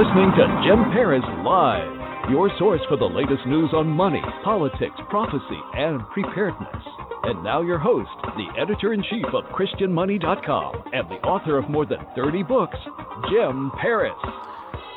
Listening 0.00 0.32
to 0.32 0.46
Jim 0.64 0.80
Paris 0.92 1.22
Live, 1.44 2.30
your 2.30 2.50
source 2.58 2.80
for 2.88 2.96
the 2.96 3.04
latest 3.04 3.46
news 3.46 3.68
on 3.74 3.86
money, 3.86 4.22
politics, 4.42 4.96
prophecy, 5.10 5.60
and 5.74 6.00
preparedness. 6.14 6.82
And 7.24 7.44
now 7.44 7.60
your 7.60 7.78
host, 7.78 8.08
the 8.22 8.48
editor 8.58 8.94
in 8.94 9.02
chief 9.02 9.26
of 9.34 9.44
ChristianMoney.com 9.52 10.84
and 10.94 11.06
the 11.10 11.20
author 11.28 11.58
of 11.58 11.68
more 11.68 11.84
than 11.84 11.98
30 12.16 12.42
books, 12.44 12.78
Jim 13.30 13.70
Paris. 13.78 14.16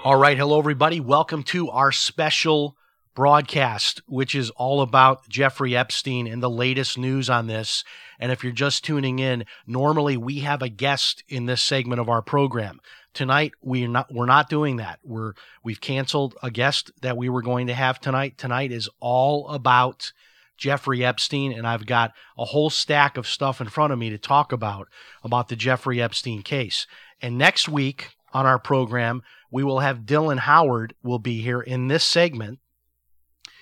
All 0.05 0.15
right. 0.15 0.37
Hello, 0.37 0.57
everybody. 0.57 1.01
Welcome 1.01 1.43
to 1.43 1.69
our 1.69 1.91
special 1.91 2.77
broadcast, 3.13 4.01
which 4.07 4.33
is 4.33 4.51
all 4.51 4.79
about 4.79 5.27
Jeffrey 5.27 5.75
Epstein 5.75 6.27
and 6.27 6.41
the 6.41 6.49
latest 6.49 6.97
news 6.97 7.29
on 7.29 7.47
this. 7.47 7.83
And 8.19 8.31
if 8.31 8.41
you're 8.41 8.53
just 8.53 8.85
tuning 8.85 9.19
in, 9.19 9.43
normally 9.67 10.15
we 10.15 10.39
have 10.39 10.61
a 10.61 10.69
guest 10.69 11.25
in 11.27 11.45
this 11.45 11.61
segment 11.61 11.99
of 11.99 12.07
our 12.07 12.21
program. 12.21 12.79
Tonight 13.13 13.53
we're 13.61 13.87
not 13.87 14.13
we're 14.13 14.25
not 14.25 14.49
doing 14.49 14.77
that. 14.77 14.99
We're 15.03 15.33
we've 15.63 15.81
canceled 15.81 16.35
a 16.41 16.49
guest 16.49 16.91
that 17.01 17.17
we 17.17 17.29
were 17.29 17.41
going 17.41 17.67
to 17.67 17.73
have 17.73 17.99
tonight. 17.99 18.37
Tonight 18.37 18.71
is 18.71 18.89
all 18.99 19.47
about 19.49 20.11
Jeffrey 20.57 21.03
Epstein, 21.03 21.51
and 21.51 21.67
I've 21.67 21.85
got 21.85 22.13
a 22.37 22.45
whole 22.45 22.69
stack 22.69 23.17
of 23.17 23.27
stuff 23.27 23.61
in 23.61 23.67
front 23.67 23.93
of 23.93 23.99
me 23.99 24.09
to 24.09 24.17
talk 24.17 24.51
about 24.51 24.87
about 25.23 25.49
the 25.49 25.55
Jeffrey 25.55 26.01
Epstein 26.01 26.41
case. 26.41 26.87
And 27.21 27.37
next 27.37 27.69
week 27.69 28.15
on 28.33 28.45
our 28.45 28.59
program, 28.59 29.21
we 29.51 29.63
will 29.63 29.79
have 29.79 29.99
Dylan 29.99 30.39
Howard 30.39 30.95
will 31.03 31.19
be 31.19 31.41
here 31.41 31.61
in 31.61 31.87
this 31.87 32.03
segment. 32.03 32.59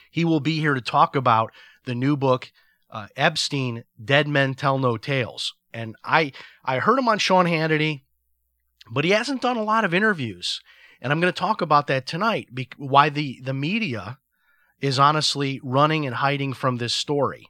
He 0.10 0.26
will 0.26 0.40
be 0.40 0.60
here 0.60 0.74
to 0.74 0.82
talk 0.82 1.16
about 1.16 1.52
the 1.86 1.96
new 1.96 2.16
book 2.16 2.52
uh, 2.90 3.08
Epstein 3.16 3.84
Dead 4.04 4.28
Men 4.28 4.54
Tell 4.54 4.78
No 4.78 4.98
Tales. 4.98 5.54
And 5.74 5.96
I 6.04 6.34
I 6.64 6.80
heard 6.80 7.00
him 7.00 7.08
on 7.08 7.18
Sean 7.18 7.46
Hannity, 7.46 8.04
but 8.90 9.04
he 9.04 9.12
hasn't 9.12 9.42
done 9.42 9.58
a 9.58 9.64
lot 9.64 9.86
of 9.86 9.94
interviews. 9.94 10.62
And 11.02 11.12
I'm 11.12 11.20
going 11.20 11.34
to 11.34 11.40
talk 11.40 11.62
about 11.62 11.88
that 11.88 12.06
tonight. 12.06 12.50
Why 12.78 13.10
the 13.10 13.42
the 13.42 13.54
media 13.54 14.20
is 14.82 15.00
honestly 15.00 15.60
running 15.64 16.06
and 16.06 16.16
hiding 16.16 16.54
from 16.54 16.78
this 16.78 16.94
story. 16.94 17.48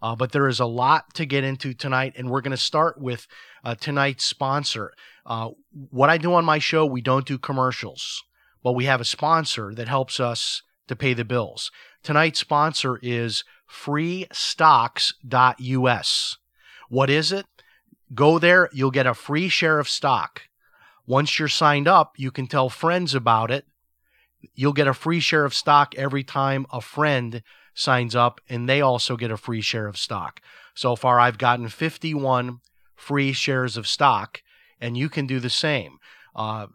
Uh, 0.00 0.14
but 0.14 0.32
there 0.32 0.46
is 0.46 0.60
a 0.60 0.66
lot 0.66 1.12
to 1.14 1.26
get 1.26 1.42
into 1.42 1.74
tonight, 1.74 2.14
and 2.16 2.30
we're 2.30 2.40
going 2.40 2.52
to 2.52 2.56
start 2.56 3.00
with 3.00 3.26
uh, 3.64 3.74
tonight's 3.74 4.24
sponsor. 4.24 4.92
Uh, 5.26 5.48
what 5.90 6.08
I 6.08 6.18
do 6.18 6.34
on 6.34 6.44
my 6.44 6.60
show, 6.60 6.86
we 6.86 7.00
don't 7.00 7.26
do 7.26 7.36
commercials, 7.36 8.22
but 8.62 8.72
we 8.72 8.84
have 8.84 9.00
a 9.00 9.04
sponsor 9.04 9.74
that 9.74 9.88
helps 9.88 10.20
us 10.20 10.62
to 10.86 10.94
pay 10.94 11.14
the 11.14 11.24
bills. 11.24 11.72
Tonight's 12.04 12.38
sponsor 12.38 13.00
is 13.02 13.42
freestocks.us. 13.68 16.36
What 16.88 17.10
is 17.10 17.32
it? 17.32 17.46
Go 18.14 18.38
there, 18.38 18.70
you'll 18.72 18.90
get 18.90 19.06
a 19.06 19.14
free 19.14 19.48
share 19.48 19.80
of 19.80 19.88
stock. 19.88 20.42
Once 21.08 21.38
you're 21.38 21.48
signed 21.48 21.88
up, 21.88 22.12
you 22.18 22.30
can 22.30 22.46
tell 22.46 22.68
friends 22.68 23.14
about 23.14 23.50
it. 23.50 23.64
You'll 24.54 24.74
get 24.74 24.86
a 24.86 24.92
free 24.92 25.20
share 25.20 25.46
of 25.46 25.54
stock 25.54 25.94
every 25.96 26.22
time 26.22 26.66
a 26.70 26.82
friend 26.82 27.42
signs 27.72 28.14
up, 28.14 28.42
and 28.46 28.68
they 28.68 28.82
also 28.82 29.16
get 29.16 29.30
a 29.30 29.38
free 29.38 29.62
share 29.62 29.86
of 29.86 29.96
stock. 29.96 30.42
So 30.74 30.96
far, 30.96 31.18
I've 31.18 31.38
gotten 31.38 31.68
51 31.68 32.58
free 32.94 33.32
shares 33.32 33.78
of 33.78 33.88
stock, 33.88 34.42
and 34.82 34.98
you 34.98 35.08
can 35.08 35.26
do 35.26 35.40
the 35.40 35.48
same. 35.48 35.96
Uh, 36.36 36.66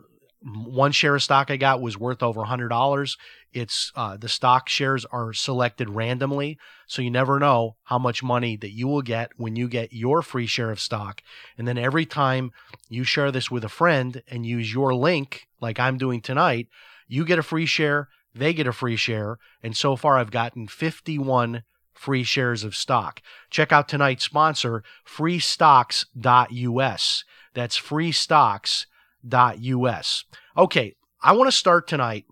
one 0.42 0.92
share 0.92 1.16
of 1.16 1.22
stock 1.22 1.52
I 1.52 1.58
got 1.58 1.80
was 1.80 1.96
worth 1.96 2.24
over 2.24 2.42
$100. 2.42 3.18
It's 3.54 3.92
uh, 3.96 4.18
the 4.18 4.30
stock 4.30 4.68
shares 4.68 5.06
are 5.06 5.34
selected 5.34 5.90
randomly, 5.90 6.58
so 6.88 7.02
you 7.02 7.12
never 7.12 7.40
know 7.40 7.76
how 7.84 8.00
much 8.00 8.24
money 8.24 8.56
that 8.58 8.72
you 8.72 8.88
will 8.88 9.02
get 9.02 9.32
when 9.38 9.56
you 9.56 9.68
get 9.68 9.94
your 9.94 10.22
free 10.22 10.48
share 10.48 10.72
of 10.72 10.80
stock. 10.80 11.22
And 11.58 11.68
then 11.68 11.78
every 11.78 12.06
time 12.06 12.52
you 12.90 13.04
share 13.04 13.32
this 13.32 13.52
with 13.52 13.64
a 13.64 13.70
friend 13.70 14.24
and 14.28 14.46
use 14.46 14.74
your 14.74 14.94
link, 14.94 15.48
like 15.62 15.80
I'm 15.80 15.98
doing 15.98 16.22
tonight, 16.22 16.68
you 17.08 17.26
get 17.26 17.40
a 17.40 17.44
free 17.44 17.66
share, 17.66 18.10
they 18.34 18.54
get 18.54 18.68
a 18.68 18.74
free 18.74 18.96
share, 18.96 19.38
and 19.62 19.78
so 19.78 19.96
far 19.96 20.18
I've 20.18 20.32
gotten 20.32 20.68
51 20.68 21.64
free 21.94 22.24
shares 22.24 22.64
of 22.64 22.76
stock. 22.76 23.22
Check 23.50 23.72
out 23.72 23.88
tonight's 23.88 24.26
sponsor, 24.26 24.84
freestocks.us. 25.08 27.24
That's 27.54 27.80
freestocks.us. 27.80 30.26
Okay, 30.58 30.96
I 31.22 31.32
want 31.32 31.48
to 31.48 31.56
start 31.56 31.88
tonight 31.88 32.26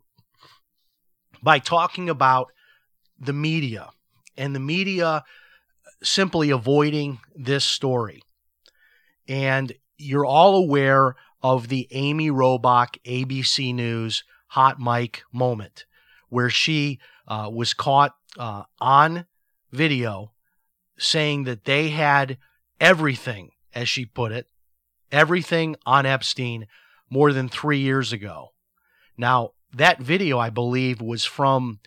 by 1.42 1.60
talking 1.60 2.10
about 2.10 2.52
the 3.20 3.34
media 3.34 3.90
and 4.38 4.56
the 4.56 4.60
media 4.60 5.24
simply 6.04 6.50
avoiding 6.50 7.20
this 7.36 7.64
story. 7.64 8.22
And 9.28 9.74
you're 9.98 10.26
all 10.26 10.56
aware 10.56 11.16
of 11.44 11.68
the 11.68 11.88
Amy 11.92 12.30
Robach 12.30 12.98
ABC 13.06 13.74
News 13.74 14.24
hot 14.48 14.80
mic 14.80 15.24
moment 15.32 15.86
where 16.30 16.50
she 16.50 17.00
uh, 17.28 17.50
was 17.52 17.74
caught 17.74 18.16
uh, 18.38 18.64
on 18.80 19.26
video 19.72 20.32
saying 20.98 21.44
that 21.46 21.66
they 21.66 21.90
had 21.90 22.38
everything, 22.80 23.52
as 23.74 23.88
she 23.88 24.06
put 24.06 24.32
it, 24.32 24.48
everything 25.12 25.76
on 25.86 26.06
Epstein 26.06 26.68
more 27.10 27.34
than 27.34 27.50
three 27.50 27.80
years 27.80 28.14
ago. 28.14 28.50
Now, 29.18 29.52
that 29.74 30.00
video, 30.00 30.40
I 30.40 30.50
believe, 30.50 31.02
was 31.02 31.26
from 31.26 31.80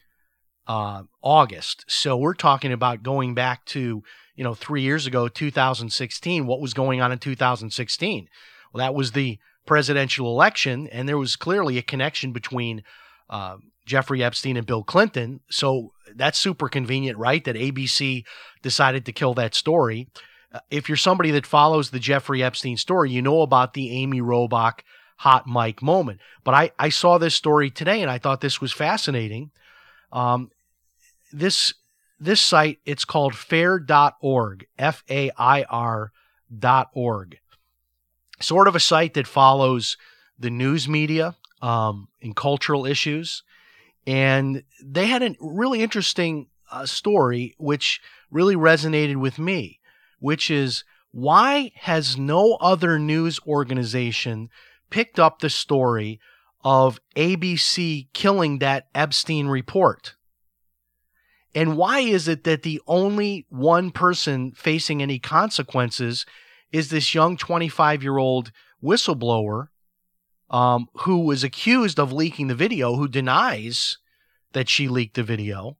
uh, 0.67 1.03
August. 1.23 1.85
So 1.89 2.17
we're 2.17 2.35
talking 2.35 2.73
about 2.73 3.03
going 3.03 3.35
back 3.35 3.65
to, 3.67 4.03
you 4.35 4.45
know, 4.45 4.55
three 4.55 4.83
years 4.83 5.07
ago, 5.07 5.29
2016. 5.29 6.47
What 6.47 6.61
was 6.61 6.75
going 6.75 7.01
on 7.01 7.13
in 7.13 7.19
2016? 7.19 8.29
Well, 8.73 8.85
that 8.85 8.95
was 8.95 9.13
the 9.13 9.39
presidential 9.67 10.27
election, 10.27 10.87
and 10.89 11.09
there 11.09 11.19
was 11.19 11.37
clearly 11.37 11.79
a 11.79 11.83
connection 11.83 12.33
between 12.33 12.83
uh, 13.31 13.57
Jeffrey 13.87 14.23
Epstein 14.23 14.57
and 14.57 14.67
Bill 14.67 14.83
Clinton. 14.83 15.41
So 15.51 15.93
that's 16.15 16.39
super 16.39 16.69
convenient, 16.69 17.19
right? 17.19 17.45
That 17.45 17.57
ABC 17.57 18.25
decided 18.63 19.07
to 19.07 19.13
kill 19.13 19.35
that 19.35 19.55
story. 19.55 20.09
Uh, 20.53 20.61
if 20.71 20.89
you're 20.89 20.97
somebody 20.97 21.31
that 21.33 21.47
follows 21.47 21.91
the 21.91 21.99
Jeffrey 21.99 22.43
Epstein 22.43 22.77
story, 22.77 23.11
you 23.11 23.23
know 23.23 23.43
about 23.43 23.75
the 23.75 23.91
Amy 23.91 24.21
Robach 24.21 24.81
hot 25.17 25.47
mic 25.47 25.83
moment. 25.83 26.21
But 26.43 26.55
I, 26.55 26.71
I 26.79 26.89
saw 26.89 27.19
this 27.19 27.35
story 27.35 27.71
today 27.71 28.03
and 28.03 28.11
I 28.11 28.19
thought 28.19 28.41
this 28.41 28.61
was 28.61 28.73
fascinating. 28.73 29.51
Um, 30.13 30.51
this 31.33 31.75
this 32.21 32.41
site 32.41 32.79
it's 32.87 33.05
called 33.05 33.35
fair.org 33.35 34.67
f-a-i-r 34.79 36.13
dot 36.57 36.91
org 36.95 37.39
sort 38.41 38.69
of 38.69 38.77
a 38.77 38.81
site 38.81 39.15
that 39.15 39.27
follows 39.27 39.97
the 40.39 40.51
news 40.51 40.89
media 40.89 41.35
um, 41.61 42.09
and 42.23 42.37
cultural 42.37 42.87
issues 42.87 43.43
and 44.07 44.63
they 44.83 45.07
had 45.07 45.23
a 45.23 45.35
really 45.41 45.83
interesting 45.83 46.47
uh, 46.71 46.87
story 46.87 47.55
which 47.59 48.01
really 48.31 48.55
resonated 48.55 49.17
with 49.17 49.39
me 49.39 49.81
which 50.21 50.51
is 50.51 50.85
why 51.11 51.73
has 51.77 52.17
no 52.17 52.55
other 52.61 52.99
news 52.99 53.41
organization 53.47 54.49
picked 54.95 55.19
up 55.19 55.41
the 55.41 55.51
story 55.51 56.21
of 56.63 57.01
ABC 57.17 58.07
killing 58.13 58.61
that 58.61 58.87
Epstein 58.95 59.49
report. 59.49 60.15
And 61.53 61.77
why 61.77 61.99
is 61.99 62.29
it 62.29 62.45
that 62.45 62.63
the 62.63 62.81
only 62.87 63.45
one 63.49 63.91
person 63.91 64.53
facing 64.53 65.03
any 65.03 65.19
consequences 65.19 66.25
is 66.71 66.91
this 66.91 67.13
young 67.13 67.37
25 67.37 68.05
year 68.05 68.19
old 68.19 68.53
whistleblower 68.81 69.67
um, 70.49 70.87
who 70.99 71.25
was 71.25 71.43
accused 71.43 71.99
of 71.99 72.13
leaking 72.13 72.47
the 72.47 72.55
video, 72.55 72.95
who 72.95 73.09
denies 73.09 73.99
that 74.53 74.69
she 74.69 74.87
leaked 74.87 75.17
the 75.17 75.25
video? 75.25 75.77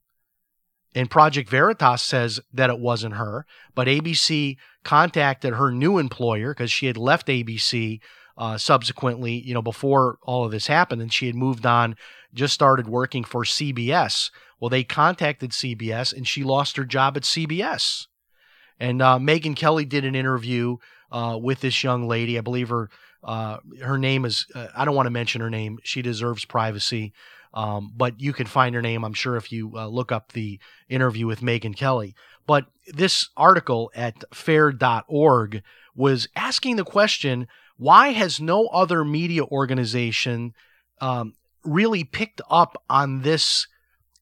And 0.93 1.09
Project 1.09 1.49
Veritas 1.49 2.01
says 2.01 2.41
that 2.51 2.69
it 2.69 2.79
wasn't 2.79 3.15
her, 3.15 3.45
but 3.75 3.87
ABC 3.87 4.57
contacted 4.83 5.53
her 5.53 5.71
new 5.71 5.99
employer 5.99 6.53
because 6.53 6.69
she 6.69 6.87
had 6.87 6.97
left 6.97 7.27
ABC 7.27 8.01
uh, 8.37 8.57
subsequently, 8.57 9.33
you 9.33 9.53
know, 9.53 9.61
before 9.61 10.17
all 10.23 10.45
of 10.45 10.51
this 10.51 10.67
happened, 10.67 11.01
and 11.01 11.13
she 11.13 11.27
had 11.27 11.35
moved 11.35 11.65
on, 11.65 11.95
just 12.33 12.53
started 12.53 12.87
working 12.87 13.23
for 13.23 13.43
CBS. 13.43 14.31
Well, 14.59 14.69
they 14.69 14.83
contacted 14.83 15.51
CBS, 15.51 16.13
and 16.15 16.27
she 16.27 16.43
lost 16.43 16.77
her 16.77 16.85
job 16.85 17.15
at 17.17 17.23
CBS. 17.23 18.07
And 18.79 19.01
uh, 19.01 19.17
Megyn 19.19 19.55
Kelly 19.55 19.85
did 19.85 20.03
an 20.03 20.15
interview 20.15 20.77
uh, 21.11 21.37
with 21.41 21.61
this 21.61 21.83
young 21.83 22.07
lady. 22.07 22.37
I 22.37 22.41
believe 22.41 22.69
her 22.69 22.89
Uh, 23.25 23.57
her 23.81 23.97
name 23.97 24.23
is, 24.23 24.45
uh, 24.53 24.67
I 24.77 24.85
don't 24.85 24.95
want 24.95 25.07
to 25.07 25.11
mention 25.19 25.41
her 25.41 25.49
name. 25.49 25.79
She 25.83 26.03
deserves 26.03 26.45
privacy. 26.45 27.11
Um, 27.55 27.91
but 27.95 28.19
you 28.19 28.33
can 28.33 28.45
find 28.45 28.75
her 28.75 28.81
name, 28.81 29.03
I'm 29.03 29.15
sure, 29.15 29.35
if 29.35 29.51
you 29.51 29.71
uh, 29.75 29.87
look 29.87 30.11
up 30.11 30.33
the 30.33 30.59
interview 30.89 31.25
with 31.25 31.41
Megyn 31.41 31.75
Kelly. 31.75 32.13
But 32.45 32.65
this 32.93 33.29
article 33.35 33.91
at 33.95 34.23
fair.org 34.31 35.63
was 35.95 36.27
asking 36.35 36.75
the 36.75 36.83
question 36.83 37.47
why 37.77 38.09
has 38.09 38.39
no 38.39 38.67
other 38.67 39.03
media 39.03 39.43
organization 39.43 40.53
um, 41.01 41.33
really 41.63 42.03
picked 42.03 42.41
up 42.49 42.81
on 42.89 43.21
this 43.21 43.67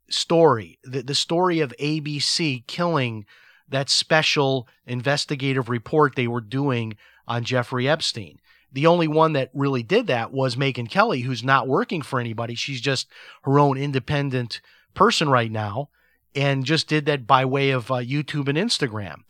story, 0.09 0.79
the, 0.83 1.01
the 1.03 1.15
story 1.15 1.59
of 1.59 1.73
ABC 1.79 2.65
killing 2.67 3.25
that 3.69 3.89
special 3.89 4.67
investigative 4.85 5.69
report 5.69 6.15
they 6.15 6.27
were 6.27 6.41
doing 6.41 6.95
on 7.27 7.43
Jeffrey 7.43 7.87
Epstein? 7.87 8.39
The 8.71 8.87
only 8.87 9.07
one 9.07 9.33
that 9.33 9.51
really 9.53 9.83
did 9.83 10.07
that 10.07 10.31
was 10.31 10.55
Megyn 10.55 10.89
Kelly, 10.89 11.21
who's 11.21 11.43
not 11.43 11.67
working 11.67 12.01
for 12.01 12.19
anybody. 12.19 12.55
She's 12.55 12.81
just 12.81 13.07
her 13.43 13.59
own 13.59 13.77
independent 13.77 14.61
person 14.95 15.29
right 15.29 15.51
now 15.51 15.89
and 16.35 16.65
just 16.65 16.87
did 16.87 17.05
that 17.05 17.27
by 17.27 17.45
way 17.45 17.69
of 17.69 17.91
uh, 17.91 17.95
YouTube 17.95 18.47
and 18.47 18.57
Instagram. 18.57 19.21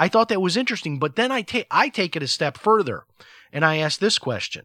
I 0.00 0.08
thought 0.08 0.30
that 0.30 0.40
was 0.40 0.56
interesting, 0.56 0.98
but 0.98 1.16
then 1.16 1.30
I 1.30 1.42
take 1.42 1.66
I 1.70 1.90
take 1.90 2.16
it 2.16 2.22
a 2.22 2.26
step 2.26 2.56
further 2.56 3.04
and 3.52 3.66
I 3.66 3.76
ask 3.76 4.00
this 4.00 4.18
question. 4.18 4.64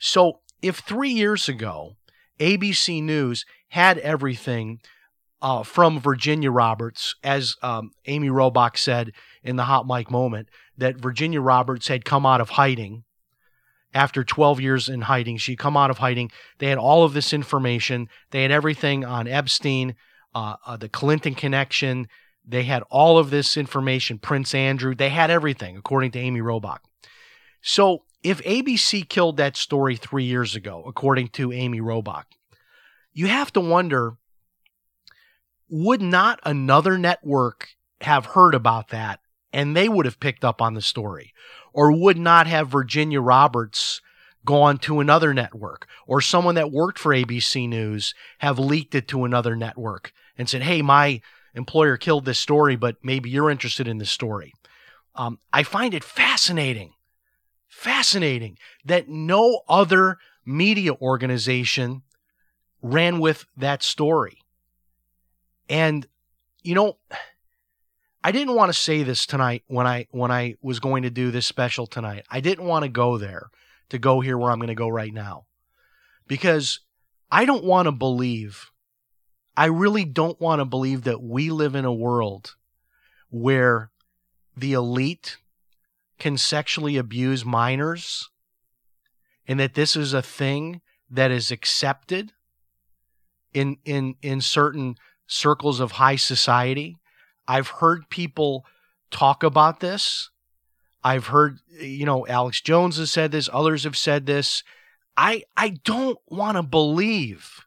So, 0.00 0.40
if 0.60 0.78
3 0.78 1.10
years 1.10 1.48
ago 1.48 1.94
ABC 2.40 3.00
News 3.00 3.44
had 3.68 3.98
everything 3.98 4.80
uh, 5.40 5.62
from 5.62 6.00
Virginia 6.00 6.50
Roberts, 6.50 7.14
as 7.22 7.54
um, 7.62 7.92
Amy 8.06 8.30
Robach 8.30 8.76
said 8.76 9.12
in 9.44 9.54
the 9.54 9.64
hot 9.64 9.86
mic 9.86 10.10
moment, 10.10 10.48
that 10.76 10.96
Virginia 10.96 11.40
Roberts 11.40 11.86
had 11.86 12.04
come 12.04 12.26
out 12.26 12.40
of 12.40 12.50
hiding 12.50 13.04
after 13.94 14.24
12 14.24 14.60
years 14.60 14.88
in 14.88 15.02
hiding. 15.02 15.36
She'd 15.36 15.60
come 15.60 15.76
out 15.76 15.90
of 15.90 15.98
hiding. 15.98 16.32
They 16.58 16.66
had 16.66 16.78
all 16.78 17.04
of 17.04 17.14
this 17.14 17.32
information. 17.32 18.08
They 18.32 18.42
had 18.42 18.50
everything 18.50 19.04
on 19.04 19.28
Epstein, 19.28 19.94
uh, 20.34 20.56
uh, 20.66 20.76
the 20.76 20.88
Clinton 20.88 21.36
connection. 21.36 22.08
They 22.48 22.64
had 22.64 22.82
all 22.90 23.18
of 23.18 23.30
this 23.30 23.56
information, 23.56 24.18
Prince 24.18 24.54
Andrew. 24.54 24.94
They 24.94 25.10
had 25.10 25.30
everything, 25.30 25.76
according 25.76 26.12
to 26.12 26.18
Amy 26.18 26.40
Robach. 26.40 26.78
So 27.60 28.04
if 28.22 28.42
ABC 28.42 29.08
killed 29.08 29.36
that 29.36 29.56
story 29.56 29.96
three 29.96 30.24
years 30.24 30.56
ago, 30.56 30.82
according 30.86 31.28
to 31.28 31.52
Amy 31.52 31.80
Robach, 31.80 32.24
you 33.12 33.26
have 33.26 33.52
to 33.52 33.60
wonder 33.60 34.16
would 35.70 36.00
not 36.00 36.40
another 36.44 36.96
network 36.96 37.68
have 38.00 38.26
heard 38.26 38.54
about 38.54 38.88
that 38.88 39.20
and 39.52 39.76
they 39.76 39.88
would 39.88 40.06
have 40.06 40.20
picked 40.20 40.44
up 40.44 40.62
on 40.62 40.74
the 40.74 40.80
story? 40.80 41.34
Or 41.72 41.92
would 41.92 42.18
not 42.18 42.46
have 42.46 42.68
Virginia 42.68 43.20
Roberts 43.20 44.00
gone 44.44 44.78
to 44.78 45.00
another 45.00 45.34
network 45.34 45.86
or 46.06 46.20
someone 46.20 46.54
that 46.54 46.72
worked 46.72 46.98
for 46.98 47.12
ABC 47.12 47.68
News 47.68 48.14
have 48.38 48.58
leaked 48.58 48.94
it 48.94 49.06
to 49.08 49.24
another 49.24 49.54
network 49.54 50.12
and 50.38 50.48
said, 50.48 50.62
hey, 50.62 50.80
my 50.80 51.20
employer 51.58 51.98
killed 51.98 52.24
this 52.24 52.38
story, 52.38 52.76
but 52.76 52.96
maybe 53.02 53.28
you're 53.28 53.50
interested 53.50 53.86
in 53.86 53.98
this 53.98 54.10
story? 54.10 54.54
Um, 55.14 55.38
I 55.52 55.62
find 55.64 55.92
it 55.92 56.04
fascinating, 56.04 56.94
fascinating 57.66 58.56
that 58.84 59.08
no 59.08 59.60
other 59.68 60.16
media 60.46 60.94
organization 60.94 62.02
ran 62.80 63.18
with 63.18 63.44
that 63.56 63.82
story. 63.82 64.38
And, 65.68 66.06
you 66.62 66.74
know, 66.74 66.96
I 68.24 68.32
didn't 68.32 68.54
want 68.54 68.70
to 68.72 68.78
say 68.78 69.02
this 69.02 69.26
tonight 69.26 69.62
when 69.66 69.86
I 69.86 70.06
when 70.10 70.30
I 70.30 70.54
was 70.62 70.80
going 70.80 71.02
to 71.02 71.10
do 71.10 71.30
this 71.30 71.46
special 71.46 71.86
tonight. 71.86 72.24
I 72.30 72.40
didn't 72.40 72.66
want 72.66 72.84
to 72.84 72.88
go 72.88 73.18
there 73.18 73.50
to 73.90 73.98
go 73.98 74.20
here 74.20 74.38
where 74.38 74.50
I'm 74.50 74.58
going 74.58 74.68
to 74.68 74.74
go 74.74 74.88
right 74.88 75.12
now. 75.12 75.46
Because 76.26 76.80
I 77.30 77.44
don't 77.44 77.64
want 77.64 77.86
to 77.86 77.92
believe 77.92 78.70
I 79.58 79.64
really 79.64 80.04
don't 80.04 80.40
want 80.40 80.60
to 80.60 80.64
believe 80.64 81.02
that 81.02 81.20
we 81.20 81.50
live 81.50 81.74
in 81.74 81.84
a 81.84 81.92
world 81.92 82.54
where 83.28 83.90
the 84.56 84.72
elite 84.72 85.38
can 86.20 86.38
sexually 86.38 86.96
abuse 86.96 87.44
minors 87.44 88.30
and 89.48 89.58
that 89.58 89.74
this 89.74 89.96
is 89.96 90.14
a 90.14 90.22
thing 90.22 90.80
that 91.10 91.32
is 91.32 91.50
accepted 91.50 92.34
in 93.52 93.78
in 93.84 94.14
in 94.22 94.40
certain 94.40 94.94
circles 95.26 95.80
of 95.80 95.92
high 95.92 96.14
society. 96.14 96.96
I've 97.48 97.68
heard 97.68 98.08
people 98.10 98.64
talk 99.10 99.42
about 99.42 99.80
this. 99.80 100.30
I've 101.02 101.26
heard 101.26 101.58
you 101.80 102.06
know 102.06 102.24
Alex 102.28 102.60
Jones 102.60 102.98
has 102.98 103.10
said 103.10 103.32
this, 103.32 103.50
others 103.52 103.82
have 103.82 103.96
said 103.96 104.26
this. 104.26 104.62
I 105.16 105.42
I 105.56 105.70
don't 105.82 106.18
want 106.28 106.56
to 106.58 106.62
believe 106.62 107.64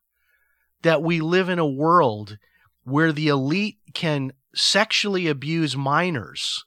that 0.82 1.02
we 1.02 1.22
live 1.22 1.50
in 1.50 1.60
a 1.60 1.66
world 1.66 2.38
where 2.84 3.12
the 3.12 3.28
elite 3.28 3.78
can 3.94 4.34
sexually 4.54 5.28
abuse 5.28 5.78
minors 5.78 6.66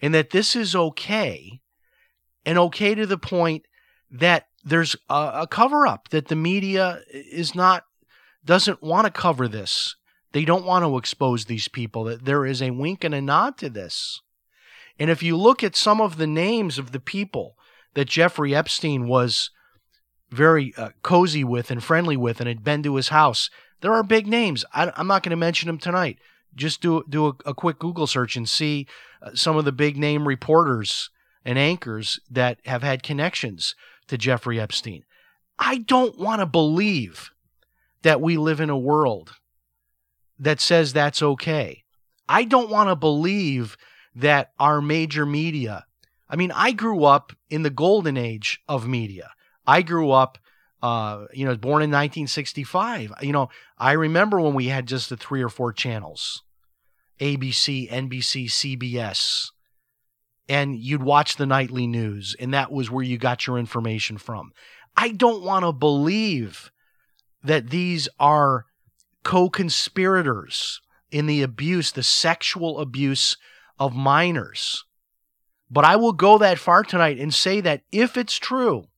and 0.00 0.14
that 0.14 0.30
this 0.30 0.56
is 0.56 0.74
okay 0.74 1.60
and 2.44 2.58
okay 2.58 2.94
to 2.94 3.06
the 3.06 3.18
point 3.18 3.64
that 4.10 4.46
there's 4.64 4.96
a, 5.08 5.30
a 5.42 5.46
cover 5.46 5.86
up 5.86 6.08
that 6.08 6.28
the 6.28 6.36
media 6.36 7.00
is 7.12 7.54
not 7.54 7.84
doesn't 8.44 8.82
want 8.82 9.06
to 9.06 9.10
cover 9.10 9.48
this. 9.48 9.96
They 10.32 10.44
don't 10.44 10.66
want 10.66 10.84
to 10.84 10.98
expose 10.98 11.44
these 11.44 11.68
people. 11.68 12.04
That 12.04 12.24
there 12.24 12.44
is 12.44 12.60
a 12.60 12.70
wink 12.70 13.04
and 13.04 13.14
a 13.14 13.22
nod 13.22 13.56
to 13.58 13.70
this. 13.70 14.20
And 14.98 15.10
if 15.10 15.22
you 15.22 15.36
look 15.36 15.64
at 15.64 15.76
some 15.76 16.00
of 16.00 16.16
the 16.18 16.26
names 16.26 16.78
of 16.78 16.92
the 16.92 17.00
people 17.00 17.56
that 17.94 18.08
Jeffrey 18.08 18.54
Epstein 18.54 19.06
was 19.06 19.50
very 20.34 20.74
uh, 20.76 20.90
cozy 21.02 21.44
with 21.44 21.70
and 21.70 21.82
friendly 21.82 22.16
with 22.16 22.40
and 22.40 22.48
had 22.48 22.64
been 22.64 22.82
to 22.82 22.96
his 22.96 23.08
house, 23.08 23.50
there 23.80 23.92
are 23.92 24.02
big 24.02 24.26
names. 24.26 24.64
I, 24.72 24.92
am 24.96 25.06
not 25.06 25.22
going 25.22 25.30
to 25.30 25.36
mention 25.36 25.66
them 25.66 25.78
tonight. 25.78 26.18
Just 26.54 26.80
do 26.80 27.04
do 27.08 27.26
a, 27.26 27.32
a 27.46 27.54
quick 27.54 27.78
Google 27.78 28.06
search 28.06 28.36
and 28.36 28.48
see 28.48 28.86
uh, 29.22 29.30
some 29.34 29.56
of 29.56 29.64
the 29.64 29.72
big 29.72 29.96
name 29.96 30.28
reporters 30.28 31.10
and 31.44 31.58
anchors 31.58 32.20
that 32.30 32.58
have 32.64 32.82
had 32.82 33.02
connections 33.02 33.74
to 34.08 34.18
Jeffrey 34.18 34.60
Epstein. 34.60 35.04
I 35.58 35.78
don't 35.78 36.18
want 36.18 36.40
to 36.40 36.46
believe 36.46 37.30
that 38.02 38.20
we 38.20 38.36
live 38.36 38.60
in 38.60 38.70
a 38.70 38.78
world 38.78 39.32
that 40.38 40.60
says 40.60 40.92
that's 40.92 41.22
okay. 41.22 41.84
I 42.28 42.44
don't 42.44 42.70
want 42.70 42.88
to 42.88 42.96
believe 42.96 43.76
that 44.14 44.52
our 44.58 44.80
major 44.80 45.26
media, 45.26 45.84
I 46.28 46.36
mean, 46.36 46.52
I 46.52 46.72
grew 46.72 47.04
up 47.04 47.32
in 47.50 47.62
the 47.62 47.70
golden 47.70 48.16
age 48.16 48.60
of 48.68 48.88
media. 48.88 49.30
I 49.66 49.82
grew 49.82 50.10
up, 50.10 50.38
uh, 50.82 51.26
you 51.32 51.44
know, 51.44 51.56
born 51.56 51.82
in 51.82 51.90
1965. 51.90 53.12
You 53.22 53.32
know, 53.32 53.48
I 53.78 53.92
remember 53.92 54.40
when 54.40 54.54
we 54.54 54.66
had 54.66 54.86
just 54.86 55.08
the 55.08 55.16
three 55.16 55.42
or 55.42 55.48
four 55.48 55.72
channels 55.72 56.42
ABC, 57.20 57.90
NBC, 57.90 58.46
CBS. 58.46 59.50
And 60.46 60.76
you'd 60.76 61.02
watch 61.02 61.36
the 61.36 61.46
nightly 61.46 61.86
news, 61.86 62.36
and 62.38 62.52
that 62.52 62.70
was 62.70 62.90
where 62.90 63.04
you 63.04 63.16
got 63.16 63.46
your 63.46 63.58
information 63.58 64.18
from. 64.18 64.52
I 64.94 65.08
don't 65.08 65.42
want 65.42 65.64
to 65.64 65.72
believe 65.72 66.70
that 67.42 67.70
these 67.70 68.08
are 68.20 68.66
co 69.22 69.48
conspirators 69.48 70.82
in 71.10 71.26
the 71.26 71.42
abuse, 71.42 71.92
the 71.92 72.02
sexual 72.02 72.78
abuse 72.78 73.38
of 73.78 73.94
minors. 73.94 74.84
But 75.70 75.84
I 75.84 75.96
will 75.96 76.12
go 76.12 76.36
that 76.38 76.58
far 76.58 76.82
tonight 76.82 77.18
and 77.18 77.32
say 77.32 77.60
that 77.62 77.82
if 77.90 78.16
it's 78.18 78.36
true 78.36 78.88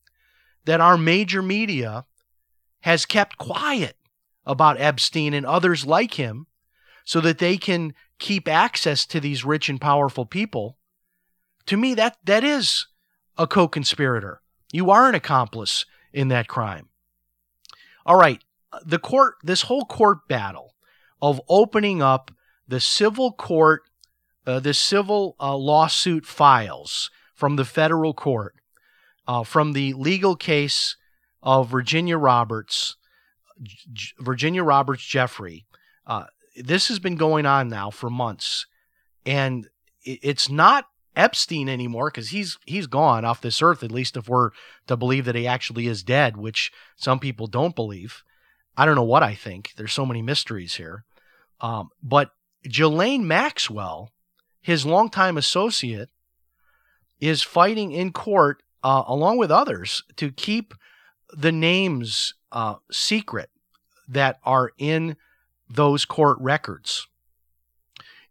that 0.67 0.81
our 0.81 0.97
major 0.97 1.41
media 1.41 2.05
has 2.81 3.05
kept 3.05 3.37
quiet 3.37 3.95
about 4.45 4.79
Epstein 4.79 5.33
and 5.33 5.45
others 5.45 5.85
like 5.85 6.15
him 6.15 6.45
so 7.05 7.21
that 7.21 7.37
they 7.37 7.55
can 7.55 7.93
keep 8.19 8.49
access 8.49 9.05
to 9.05 9.21
these 9.21 9.45
rich 9.45 9.69
and 9.69 9.79
powerful 9.79 10.25
people, 10.25 10.77
to 11.65 11.77
me 11.77 11.93
that 11.93 12.17
that 12.25 12.43
is 12.43 12.87
a 13.37 13.47
co-conspirator. 13.47 14.41
You 14.73 14.91
are 14.91 15.07
an 15.07 15.15
accomplice 15.15 15.85
in 16.11 16.27
that 16.27 16.49
crime. 16.49 16.89
All 18.05 18.17
right, 18.17 18.43
the 18.85 18.99
court, 18.99 19.35
this 19.41 19.63
whole 19.63 19.85
court 19.85 20.27
battle 20.27 20.75
of 21.21 21.39
opening 21.47 22.01
up 22.01 22.29
the 22.67 22.81
civil 22.81 23.31
court, 23.31 23.83
uh, 24.45 24.59
the 24.59 24.73
civil 24.73 25.37
uh, 25.39 25.55
lawsuit 25.55 26.25
files 26.25 27.09
from 27.33 27.55
the 27.55 27.65
federal 27.65 28.13
court, 28.13 28.55
uh, 29.27 29.43
from 29.43 29.73
the 29.73 29.93
legal 29.93 30.35
case 30.35 30.95
of 31.43 31.69
Virginia 31.69 32.17
Roberts, 32.17 32.95
Virginia 34.19 34.63
Roberts 34.63 35.03
Giuffre. 35.03 35.65
Uh, 36.05 36.25
this 36.55 36.87
has 36.87 36.99
been 36.99 37.15
going 37.15 37.45
on 37.45 37.69
now 37.69 37.89
for 37.89 38.09
months, 38.09 38.65
and 39.25 39.67
it's 40.03 40.49
not 40.49 40.85
Epstein 41.15 41.67
anymore 41.67 42.09
because 42.09 42.29
he's 42.29 42.57
he's 42.65 42.87
gone 42.87 43.25
off 43.25 43.41
this 43.41 43.61
earth. 43.61 43.83
At 43.83 43.91
least 43.91 44.15
if 44.15 44.29
we're 44.29 44.51
to 44.87 44.95
believe 44.95 45.25
that 45.25 45.35
he 45.35 45.47
actually 45.47 45.87
is 45.87 46.03
dead, 46.03 46.37
which 46.37 46.71
some 46.95 47.19
people 47.19 47.47
don't 47.47 47.75
believe. 47.75 48.23
I 48.77 48.85
don't 48.85 48.95
know 48.95 49.03
what 49.03 49.23
I 49.23 49.33
think. 49.33 49.71
There's 49.75 49.93
so 49.93 50.05
many 50.05 50.21
mysteries 50.21 50.75
here. 50.75 51.03
Um, 51.59 51.89
but 52.03 52.29
Ghislaine 52.63 53.27
Maxwell, 53.27 54.11
his 54.61 54.85
longtime 54.85 55.35
associate, 55.37 56.09
is 57.19 57.41
fighting 57.41 57.91
in 57.91 58.11
court 58.13 58.61
uh, 58.83 59.03
along 59.07 59.37
with 59.37 59.51
others, 59.51 60.03
to 60.15 60.31
keep 60.31 60.73
the 61.31 61.51
names 61.51 62.33
uh, 62.51 62.75
secret 62.91 63.49
that 64.07 64.39
are 64.43 64.71
in 64.77 65.15
those 65.69 66.05
court 66.05 66.37
records. 66.39 67.07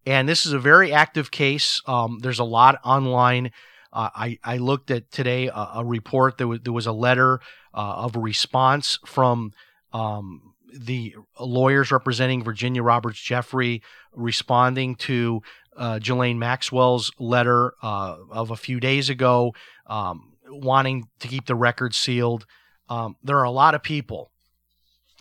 And 0.07 0.29
this 0.29 0.47
is 0.47 0.53
a 0.53 0.59
very 0.59 0.93
active 0.93 1.31
case. 1.31 1.83
Um, 1.87 2.21
there's 2.21 2.39
a 2.39 2.45
lot 2.45 2.79
online. 2.85 3.51
Uh, 3.93 4.11
I, 4.15 4.39
I 4.45 4.57
looked 4.59 4.91
at 4.91 5.11
today 5.11 5.49
a, 5.49 5.69
a 5.77 5.85
report. 5.85 6.39
There 6.39 6.49
was, 6.49 6.61
there 6.63 6.73
was 6.73 6.87
a 6.87 6.93
letter 6.93 7.41
uh, 7.75 8.05
of 8.05 8.17
response 8.17 8.99
from 9.05 9.53
um, 9.93 10.55
the 10.73 11.15
lawyers 11.41 11.91
representing 11.91 12.45
Virginia 12.45 12.83
Roberts 12.83 13.19
Giuffre 13.19 13.81
responding 14.13 14.95
to 14.97 15.43
uh, 15.77 15.99
Ghislaine 15.99 16.39
Maxwell's 16.39 17.11
letter 17.19 17.75
uh, 17.83 18.17
of 18.31 18.51
a 18.51 18.57
few 18.57 18.81
days 18.81 19.11
ago, 19.11 19.55
um, 19.87 20.33
wanting 20.49 21.09
to 21.21 21.29
keep 21.29 21.47
the 21.47 21.55
record 21.55 21.95
sealed. 21.95 22.47
Um, 22.89 23.17
there 23.23 23.39
are 23.39 23.45
a 23.45 23.51
lot 23.51 23.75
of 23.75 23.83
people 23.83 24.31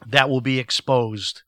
that 0.06 0.30
will 0.30 0.42
be 0.42 0.60
exposed 0.60 1.44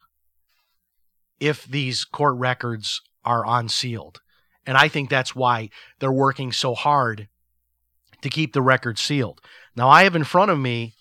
if 1.40 1.66
these 1.66 2.04
court 2.04 2.36
records 2.38 3.02
are 3.24 3.44
unsealed. 3.46 4.22
And 4.66 4.78
I 4.78 4.88
think 4.88 5.10
that's 5.10 5.36
why 5.36 5.70
they're 6.00 6.12
working 6.12 6.52
so 6.52 6.74
hard 6.74 7.28
to 8.22 8.30
keep 8.30 8.54
the 8.54 8.62
record 8.62 8.98
sealed. 8.98 9.42
Now, 9.76 9.90
I 9.90 10.04
have 10.04 10.16
in 10.16 10.24
front 10.24 10.52
of 10.52 10.60
me, 10.60 10.94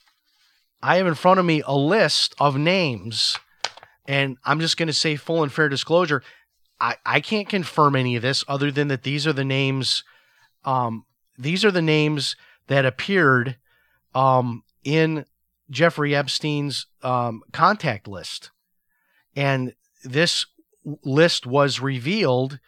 I 0.82 0.96
have 0.96 1.06
in 1.06 1.14
front 1.14 1.40
of 1.40 1.46
me 1.46 1.62
a 1.66 1.76
list 1.76 2.34
of 2.38 2.56
names, 2.56 3.38
and 4.06 4.36
I'm 4.44 4.60
just 4.60 4.76
going 4.76 4.88
to 4.88 4.92
say 4.92 5.16
full 5.16 5.42
and 5.42 5.52
fair 5.52 5.68
disclosure. 5.68 6.22
I, 6.78 6.96
I 7.06 7.20
can't 7.20 7.48
confirm 7.48 7.96
any 7.96 8.16
of 8.16 8.22
this 8.22 8.44
other 8.46 8.70
than 8.70 8.88
that 8.88 9.02
these 9.02 9.26
are 9.26 9.32
the 9.32 9.44
names, 9.44 10.04
um, 10.64 11.06
these 11.38 11.64
are 11.64 11.70
the 11.70 11.82
names 11.82 12.36
that 12.68 12.84
appeared 12.84 13.56
um, 14.14 14.62
in 14.84 15.24
Jeffrey 15.70 16.14
Epstein's 16.14 16.86
um, 17.02 17.42
contact 17.52 18.08
list. 18.08 18.50
And 19.34 19.74
this 20.04 20.46
list 21.04 21.46
was 21.46 21.80
revealed 21.80 22.58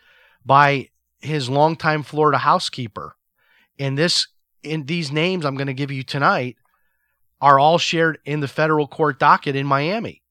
by 0.44 0.88
his 1.20 1.48
longtime 1.48 2.02
Florida 2.02 2.38
housekeeper. 2.38 3.16
And 3.78 3.96
this 3.96 4.28
in 4.62 4.86
these 4.86 5.12
names 5.12 5.44
I'm 5.44 5.56
going 5.56 5.68
to 5.68 5.74
give 5.74 5.90
you 5.90 6.02
tonight 6.02 6.56
are 7.40 7.58
all 7.58 7.78
shared 7.78 8.18
in 8.24 8.40
the 8.40 8.48
federal 8.48 8.88
court 8.88 9.18
docket 9.18 9.54
in 9.54 9.66
Miami. 9.66 10.22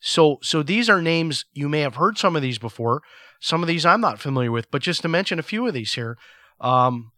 So 0.00 0.38
so 0.42 0.62
these 0.62 0.88
are 0.88 1.02
names 1.02 1.44
you 1.52 1.68
may 1.68 1.80
have 1.80 1.96
heard 1.96 2.18
some 2.18 2.36
of 2.36 2.42
these 2.42 2.58
before. 2.58 3.02
Some 3.40 3.62
of 3.62 3.68
these 3.68 3.84
I'm 3.84 4.00
not 4.00 4.20
familiar 4.20 4.50
with, 4.50 4.70
but 4.70 4.82
just 4.82 5.02
to 5.02 5.08
mention 5.08 5.38
a 5.38 5.42
few 5.42 5.66
of 5.66 5.74
these 5.74 5.94
here. 5.94 6.16
Um, 6.60 7.12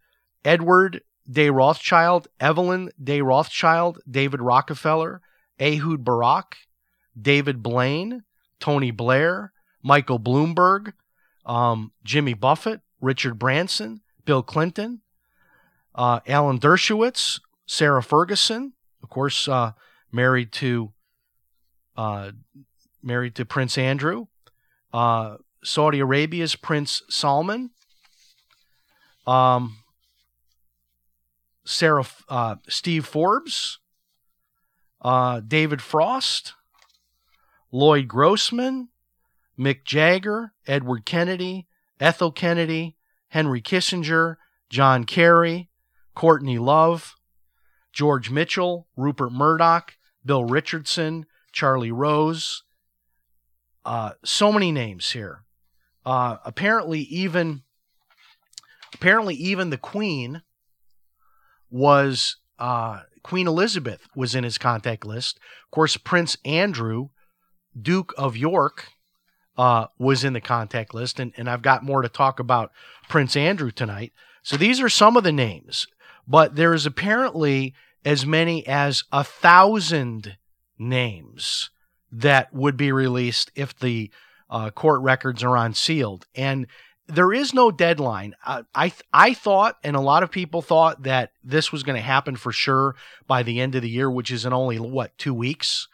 Edward 0.44 1.02
de 1.30 1.50
Rothschild, 1.50 2.28
Evelyn 2.40 2.90
de 3.02 3.20
Rothschild, 3.20 4.00
David 4.08 4.40
Rockefeller, 4.40 5.20
Ehud 5.60 6.04
Barak, 6.04 6.56
David 7.20 7.62
Blaine, 7.62 8.22
Tony 8.60 8.90
Blair, 8.90 9.52
Michael 9.82 10.18
Bloomberg, 10.18 10.92
um, 11.44 11.92
Jimmy 12.04 12.34
Buffett, 12.34 12.80
Richard 13.00 13.38
Branson, 13.38 14.00
Bill 14.24 14.42
Clinton, 14.42 15.00
uh, 15.94 16.20
Alan 16.26 16.58
Dershowitz, 16.58 17.40
Sarah 17.66 18.02
Ferguson, 18.02 18.72
of 19.02 19.08
course, 19.08 19.48
uh, 19.48 19.72
married 20.12 20.52
to 20.52 20.92
uh, 21.96 22.32
married 23.02 23.34
to 23.36 23.44
Prince 23.44 23.78
Andrew, 23.78 24.26
uh, 24.92 25.36
Saudi 25.64 26.00
Arabia's 26.00 26.56
Prince 26.56 27.02
Salman, 27.08 27.70
um, 29.26 29.78
Sarah, 31.66 32.06
uh, 32.28 32.56
Steve 32.68 33.04
Forbes, 33.04 33.80
uh, 35.02 35.40
David 35.40 35.82
Frost, 35.82 36.54
Lloyd 37.72 38.08
Grossman, 38.08 38.88
Mick 39.58 39.84
Jagger, 39.84 40.52
Edward 40.66 41.04
Kennedy, 41.04 41.66
Ethel 42.00 42.30
Kennedy, 42.30 42.96
Henry 43.28 43.60
Kissinger, 43.60 44.36
John 44.70 45.04
Kerry, 45.04 45.68
Courtney 46.14 46.58
Love, 46.58 47.16
George 47.92 48.30
Mitchell, 48.30 48.86
Rupert 48.96 49.32
Murdoch, 49.32 49.94
Bill 50.24 50.44
Richardson, 50.44 51.26
Charlie 51.52 51.92
Rose. 51.92 52.62
Uh, 53.84 54.12
so 54.24 54.52
many 54.52 54.70
names 54.70 55.10
here. 55.10 55.44
Uh, 56.04 56.36
apparently, 56.44 57.00
even 57.00 57.62
apparently 58.94 59.34
even 59.34 59.70
the 59.70 59.78
Queen 59.78 60.42
was 61.70 62.36
uh, 62.58 63.00
Queen 63.22 63.46
Elizabeth 63.46 64.06
was 64.14 64.34
in 64.34 64.44
his 64.44 64.58
contact 64.58 65.04
list. 65.04 65.38
Of 65.64 65.70
course, 65.70 65.96
Prince 65.96 66.36
Andrew, 66.44 67.08
Duke 67.80 68.14
of 68.16 68.36
York, 68.36 68.88
uh, 69.58 69.86
was 69.98 70.24
in 70.24 70.32
the 70.32 70.40
contact 70.40 70.94
list, 70.94 71.18
and, 71.18 71.32
and 71.36 71.48
I've 71.48 71.62
got 71.62 71.82
more 71.82 72.02
to 72.02 72.08
talk 72.08 72.38
about 72.38 72.70
Prince 73.08 73.36
Andrew 73.36 73.70
tonight. 73.70 74.12
So 74.42 74.56
these 74.56 74.80
are 74.80 74.88
some 74.88 75.16
of 75.16 75.24
the 75.24 75.32
names, 75.32 75.86
but 76.26 76.56
there 76.56 76.74
is 76.74 76.86
apparently 76.86 77.74
as 78.04 78.24
many 78.24 78.66
as 78.66 79.02
a 79.10 79.24
thousand 79.24 80.36
names 80.78 81.70
that 82.12 82.52
would 82.54 82.76
be 82.76 82.92
released 82.92 83.50
if 83.56 83.76
the 83.78 84.10
uh, 84.48 84.70
court 84.70 85.00
records 85.00 85.42
are 85.42 85.56
unsealed. 85.56 86.26
And 86.34 86.66
there 87.08 87.32
is 87.32 87.54
no 87.54 87.70
deadline. 87.70 88.34
I 88.44 88.92
I 89.12 89.34
thought, 89.34 89.76
and 89.84 89.96
a 89.96 90.00
lot 90.00 90.22
of 90.22 90.30
people 90.30 90.62
thought 90.62 91.04
that 91.04 91.32
this 91.42 91.70
was 91.70 91.82
going 91.82 91.96
to 91.96 92.02
happen 92.02 92.36
for 92.36 92.52
sure 92.52 92.96
by 93.26 93.42
the 93.42 93.60
end 93.60 93.74
of 93.74 93.82
the 93.82 93.90
year, 93.90 94.10
which 94.10 94.30
is 94.30 94.44
in 94.44 94.52
only 94.52 94.78
what 94.78 95.16
two 95.18 95.34
weeks. 95.34 95.88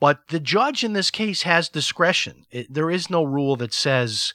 But 0.00 0.28
the 0.28 0.40
judge 0.40 0.84
in 0.84 0.92
this 0.92 1.10
case 1.10 1.42
has 1.42 1.68
discretion. 1.68 2.46
It, 2.50 2.72
there 2.72 2.90
is 2.90 3.08
no 3.08 3.24
rule 3.24 3.56
that 3.56 3.72
says 3.72 4.34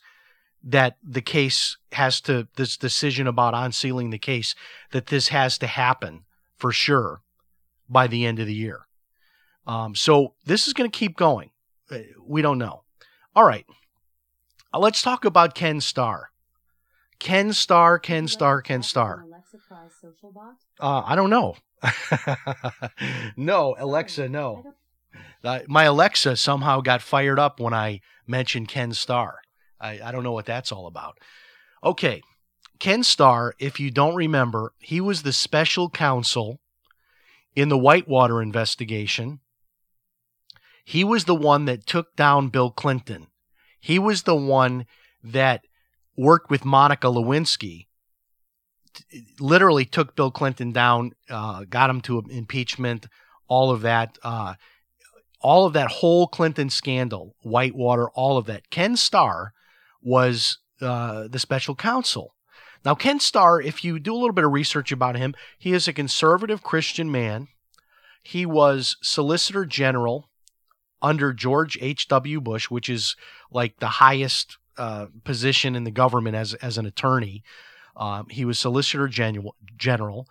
that 0.63 0.97
the 1.03 1.21
case 1.21 1.77
has 1.93 2.21
to 2.21 2.47
this 2.55 2.77
decision 2.77 3.27
about 3.27 3.53
unsealing 3.53 4.09
the 4.09 4.17
case 4.17 4.55
that 4.91 5.07
this 5.07 5.29
has 5.29 5.57
to 5.59 5.67
happen 5.67 6.25
for 6.57 6.71
sure 6.71 7.21
by 7.87 8.07
the 8.07 8.25
end 8.25 8.39
of 8.39 8.47
the 8.47 8.53
year. 8.53 8.87
Um, 9.65 9.95
so 9.95 10.33
this 10.45 10.67
is 10.67 10.73
going 10.73 10.89
to 10.89 10.97
keep 10.97 11.15
going. 11.15 11.51
Uh, 11.91 11.99
we 12.25 12.41
don't 12.41 12.57
know. 12.57 12.83
All 13.35 13.43
right. 13.43 13.65
Uh, 14.73 14.79
let's 14.79 15.01
talk 15.01 15.25
about 15.25 15.55
Ken 15.55 15.81
Starr. 15.81 16.29
Ken 17.19 17.51
Starr, 17.53 17.99
Ken 17.99 18.27
Starr, 18.27 18.61
Ken 18.61 18.83
Starr. 18.83 19.25
Uh, 20.79 21.01
I 21.05 21.15
don't 21.15 21.29
know. 21.29 21.55
no, 23.37 23.75
Alexa, 23.77 24.29
no. 24.29 24.73
Uh, 25.43 25.59
my 25.67 25.83
Alexa 25.85 26.37
somehow 26.37 26.81
got 26.81 27.01
fired 27.01 27.39
up 27.39 27.59
when 27.59 27.73
I 27.73 28.01
mentioned 28.27 28.67
Ken 28.67 28.93
Starr. 28.93 29.39
I, 29.79 29.99
I 30.03 30.11
don't 30.11 30.23
know 30.23 30.33
what 30.33 30.45
that's 30.45 30.71
all 30.71 30.87
about. 30.87 31.17
Okay, 31.83 32.21
Ken 32.79 33.03
Starr, 33.03 33.55
if 33.59 33.79
you 33.79 33.91
don't 33.91 34.15
remember, 34.15 34.73
he 34.79 35.01
was 35.01 35.23
the 35.23 35.33
special 35.33 35.89
counsel 35.89 36.59
in 37.55 37.69
the 37.69 37.77
Whitewater 37.77 38.41
investigation. 38.41 39.39
He 40.85 41.03
was 41.03 41.25
the 41.25 41.35
one 41.35 41.65
that 41.65 41.85
took 41.85 42.15
down 42.15 42.49
Bill 42.49 42.71
Clinton. 42.71 43.27
He 43.79 43.99
was 43.99 44.23
the 44.23 44.35
one 44.35 44.85
that 45.23 45.65
worked 46.15 46.49
with 46.49 46.65
Monica 46.65 47.07
Lewinsky, 47.07 47.87
literally 49.39 49.85
took 49.85 50.15
Bill 50.15 50.31
Clinton 50.31 50.71
down, 50.71 51.11
uh, 51.29 51.65
got 51.69 51.89
him 51.89 52.01
to 52.01 52.23
impeachment, 52.29 53.07
all 53.47 53.71
of 53.71 53.81
that. 53.81 54.17
Uh, 54.23 54.55
all 55.41 55.65
of 55.65 55.73
that 55.73 55.89
whole 55.89 56.27
Clinton 56.27 56.69
scandal, 56.69 57.33
Whitewater, 57.43 58.09
all 58.09 58.37
of 58.37 58.45
that. 58.47 58.69
Ken 58.69 58.97
Starr 58.97 59.53
was 60.01 60.57
uh, 60.81 61.27
the 61.29 61.39
special 61.39 61.75
counsel. 61.75 62.35
Now, 62.85 62.95
Ken 62.95 63.19
Starr, 63.19 63.61
if 63.61 63.83
you 63.83 63.99
do 63.99 64.13
a 64.13 64.17
little 64.17 64.33
bit 64.33 64.45
of 64.45 64.51
research 64.51 64.91
about 64.91 65.17
him, 65.17 65.33
he 65.57 65.73
is 65.73 65.87
a 65.87 65.93
conservative 65.93 66.63
Christian 66.63 67.11
man. 67.11 67.47
He 68.23 68.45
was 68.45 68.97
Solicitor 69.01 69.65
General 69.65 70.28
under 71.01 71.33
George 71.33 71.77
H.W. 71.81 72.41
Bush, 72.41 72.69
which 72.69 72.89
is 72.89 73.15
like 73.51 73.79
the 73.79 73.87
highest 73.87 74.57
uh, 74.77 75.07
position 75.23 75.75
in 75.75 75.83
the 75.83 75.91
government 75.91 76.35
as, 76.35 76.53
as 76.55 76.77
an 76.77 76.85
attorney. 76.85 77.43
Um, 77.95 78.27
he 78.29 78.45
was 78.45 78.59
Solicitor 78.59 79.07
General. 79.07 79.55
general 79.77 80.27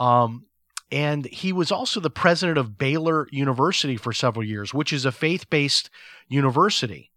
um, 0.00 0.46
and 0.90 1.24
he 1.26 1.52
was 1.52 1.72
also 1.72 2.00
the 2.00 2.10
president 2.10 2.58
of 2.58 2.76
Baylor 2.76 3.26
University 3.30 3.96
for 3.96 4.12
several 4.12 4.44
years, 4.44 4.74
which 4.74 4.92
is 4.92 5.06
a 5.06 5.12
faith 5.12 5.48
based 5.48 5.88
university. 6.28 7.10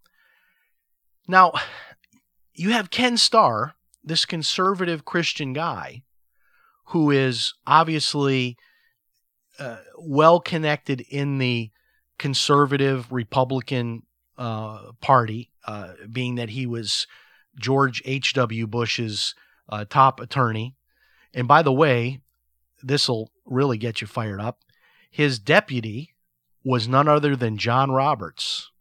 Now, 1.27 1.53
you 2.53 2.71
have 2.71 2.89
Ken 2.89 3.17
Starr, 3.17 3.75
this 4.01 4.25
conservative 4.25 5.03
Christian 5.03 5.51
guy, 5.51 6.03
who 6.85 7.11
is 7.11 7.53
obviously 7.67 8.55
uh, 9.59 9.77
well 9.97 10.39
connected 10.39 11.01
in 11.01 11.37
the 11.39 11.71
conservative 12.17 13.11
Republican 13.11 14.03
uh, 14.37 14.91
Party, 15.01 15.51
uh, 15.65 15.93
being 16.11 16.35
that 16.35 16.49
he 16.49 16.65
was 16.65 17.07
George 17.59 18.01
H.W. 18.05 18.67
Bush's 18.67 19.33
uh, 19.69 19.85
top 19.89 20.19
attorney. 20.19 20.75
And 21.33 21.47
by 21.47 21.61
the 21.61 21.73
way, 21.73 22.21
this 22.83 23.09
will 23.09 23.31
really 23.45 23.77
get 23.77 24.01
you 24.01 24.07
fired 24.07 24.41
up. 24.41 24.59
His 25.09 25.39
deputy 25.39 26.13
was 26.63 26.87
none 26.87 27.07
other 27.07 27.35
than 27.35 27.57
John 27.57 27.91
Roberts. 27.91 28.71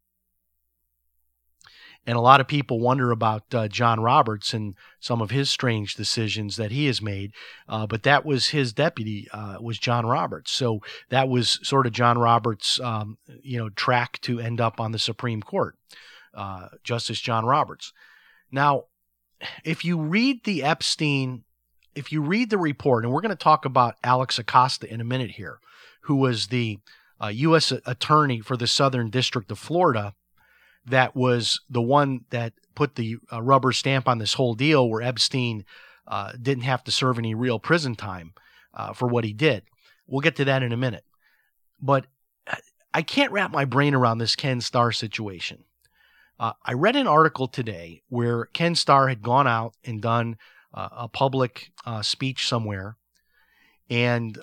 And 2.07 2.17
a 2.17 2.21
lot 2.21 2.41
of 2.41 2.49
people 2.49 2.81
wonder 2.81 3.11
about 3.11 3.43
uh, 3.55 3.69
John 3.69 4.01
Roberts 4.01 4.53
and 4.53 4.75
some 5.01 5.23
of 5.23 5.31
his 5.31 5.49
strange 5.49 5.95
decisions 5.95 6.57
that 6.57 6.71
he 6.71 6.87
has 6.87 7.01
made. 7.01 7.33
Uh, 7.69 7.87
but 7.87 8.03
that 8.03 8.27
was 8.27 8.49
his 8.49 8.73
deputy, 8.73 9.27
uh, 9.33 9.57
was 9.61 9.79
John 9.79 10.05
Roberts. 10.05 10.51
So 10.51 10.81
that 11.09 11.29
was 11.29 11.59
sort 11.67 11.87
of 11.87 11.93
John 11.93 12.19
Roberts' 12.19 12.79
um, 12.81 13.19
you 13.43 13.59
know 13.59 13.71
track 13.71 14.21
to 14.23 14.39
end 14.39 14.61
up 14.61 14.81
on 14.81 14.93
the 14.93 14.99
Supreme 14.99 15.43
Court, 15.43 15.77
uh, 16.35 16.69
Justice 16.83 17.21
John 17.21 17.47
Roberts. 17.47 17.93
Now, 18.51 18.85
if 19.65 19.85
you 19.85 19.99
read 19.99 20.45
the 20.45 20.63
Epstein, 20.63 21.45
if 21.95 22.13
you 22.13 22.21
read 22.21 22.51
the 22.51 22.59
report, 22.59 23.05
and 23.05 23.13
we're 23.13 23.23
going 23.23 23.31
to 23.31 23.37
talk 23.37 23.65
about 23.65 23.97
Alex 24.05 24.39
Acosta 24.39 24.93
in 24.93 25.01
a 25.01 25.05
minute 25.05 25.33
here, 25.33 25.59
who 26.03 26.17
was 26.17 26.49
the 26.49 26.79
U.S. 27.31 27.73
Uh, 27.73 27.79
attorney 27.87 28.41
for 28.41 28.59
the 28.59 28.67
Southern 28.67 29.09
District 29.09 29.51
of 29.51 29.59
Florida 29.59 30.15
that 30.87 31.17
was 31.17 31.61
the 31.69 31.83
one 31.83 32.25
that 32.31 32.53
put 32.75 32.97
the 32.97 33.17
uh, 33.33 33.43
rubber 33.43 33.73
stamp 33.73 34.09
on 34.09 34.19
this 34.19 34.35
whole 34.35 34.55
deal 34.55 34.88
where 34.88 35.03
Epstein 35.03 35.64
uh, 36.07 36.33
didn't 36.41 36.64
have 36.64 36.85
to 36.85 36.93
serve 36.93 37.19
any 37.19 37.35
real 37.35 37.59
prison 37.59 37.95
time 37.95 38.35
uh, 38.75 38.93
for 38.93 39.09
what 39.09 39.25
he 39.25 39.33
did. 39.33 39.62
We'll 40.07 40.21
get 40.21 40.37
to 40.37 40.45
that 40.45 40.62
in 40.62 40.73
a 40.73 40.76
minute. 40.76 41.05
But 41.81 42.07
uh, 42.47 42.57
I 42.93 43.03
can't 43.03 43.33
wrap 43.33 43.50
my 43.50 43.64
brain 43.64 43.95
around 43.95 44.19
this 44.19 44.37
Ken 44.37 44.61
Starr 44.61 44.93
situation. 44.93 45.64
Uh, 46.38 46.53
I 46.64 46.73
read 46.73 46.97
an 46.97 47.07
article 47.07 47.47
today 47.47 48.03
where 48.09 48.47
Ken 48.47 48.75
Starr 48.75 49.09
had 49.09 49.23
gone 49.23 49.47
out 49.47 49.75
and 49.85 50.03
done 50.03 50.37
uh, 50.75 50.88
a 50.93 51.09
public 51.09 51.71
speech 52.03 52.49
somewhere 52.49 52.97
and 53.91 54.38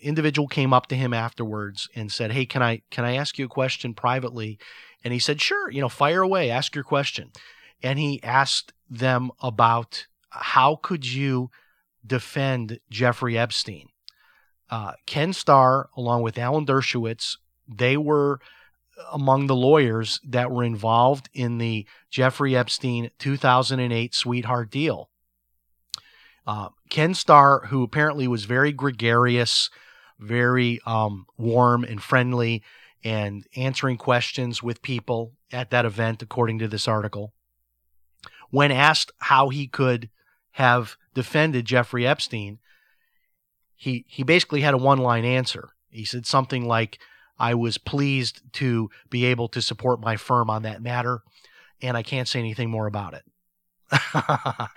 individual 0.00 0.48
came 0.48 0.72
up 0.72 0.86
to 0.86 0.96
him 0.96 1.12
afterwards 1.12 1.88
and 1.96 2.12
said 2.12 2.30
hey 2.30 2.46
can 2.46 2.62
i 2.62 2.80
can 2.92 3.04
i 3.04 3.16
ask 3.16 3.38
you 3.38 3.44
a 3.44 3.48
question 3.48 3.92
privately 3.92 4.56
and 5.04 5.12
he 5.12 5.18
said, 5.18 5.40
Sure, 5.40 5.70
you 5.70 5.80
know, 5.80 5.88
fire 5.88 6.22
away, 6.22 6.50
ask 6.50 6.74
your 6.74 6.84
question. 6.84 7.30
And 7.82 7.98
he 7.98 8.22
asked 8.22 8.72
them 8.88 9.30
about 9.40 10.06
how 10.30 10.76
could 10.82 11.06
you 11.06 11.50
defend 12.04 12.80
Jeffrey 12.90 13.38
Epstein. 13.38 13.88
Uh, 14.70 14.92
Ken 15.06 15.32
Starr, 15.32 15.90
along 15.96 16.22
with 16.22 16.38
Alan 16.38 16.66
Dershowitz, 16.66 17.36
they 17.68 17.96
were 17.96 18.40
among 19.12 19.46
the 19.46 19.56
lawyers 19.56 20.20
that 20.24 20.50
were 20.50 20.64
involved 20.64 21.28
in 21.34 21.58
the 21.58 21.86
Jeffrey 22.10 22.56
Epstein 22.56 23.10
2008 23.18 24.14
sweetheart 24.14 24.70
deal. 24.70 25.10
Uh, 26.46 26.68
Ken 26.90 27.14
Starr, 27.14 27.66
who 27.66 27.82
apparently 27.82 28.28
was 28.28 28.44
very 28.44 28.72
gregarious, 28.72 29.70
very 30.18 30.80
um, 30.86 31.26
warm 31.38 31.84
and 31.84 32.02
friendly, 32.02 32.62
and 33.04 33.46
answering 33.54 33.98
questions 33.98 34.62
with 34.62 34.82
people 34.82 35.34
at 35.52 35.70
that 35.70 35.84
event, 35.84 36.22
according 36.22 36.58
to 36.58 36.68
this 36.68 36.88
article. 36.88 37.34
When 38.50 38.72
asked 38.72 39.12
how 39.18 39.50
he 39.50 39.66
could 39.66 40.08
have 40.52 40.96
defended 41.12 41.66
Jeffrey 41.66 42.06
Epstein, 42.06 42.58
he, 43.76 44.06
he 44.08 44.22
basically 44.22 44.62
had 44.62 44.74
a 44.74 44.78
one 44.78 44.98
line 44.98 45.24
answer. 45.24 45.70
He 45.90 46.04
said 46.04 46.26
something 46.26 46.66
like, 46.66 46.98
I 47.38 47.54
was 47.54 47.78
pleased 47.78 48.40
to 48.54 48.88
be 49.10 49.26
able 49.26 49.48
to 49.48 49.60
support 49.60 50.00
my 50.00 50.16
firm 50.16 50.48
on 50.48 50.62
that 50.62 50.82
matter, 50.82 51.22
and 51.82 51.96
I 51.96 52.02
can't 52.02 52.28
say 52.28 52.38
anything 52.38 52.70
more 52.70 52.86
about 52.86 53.14
it. 53.14 53.24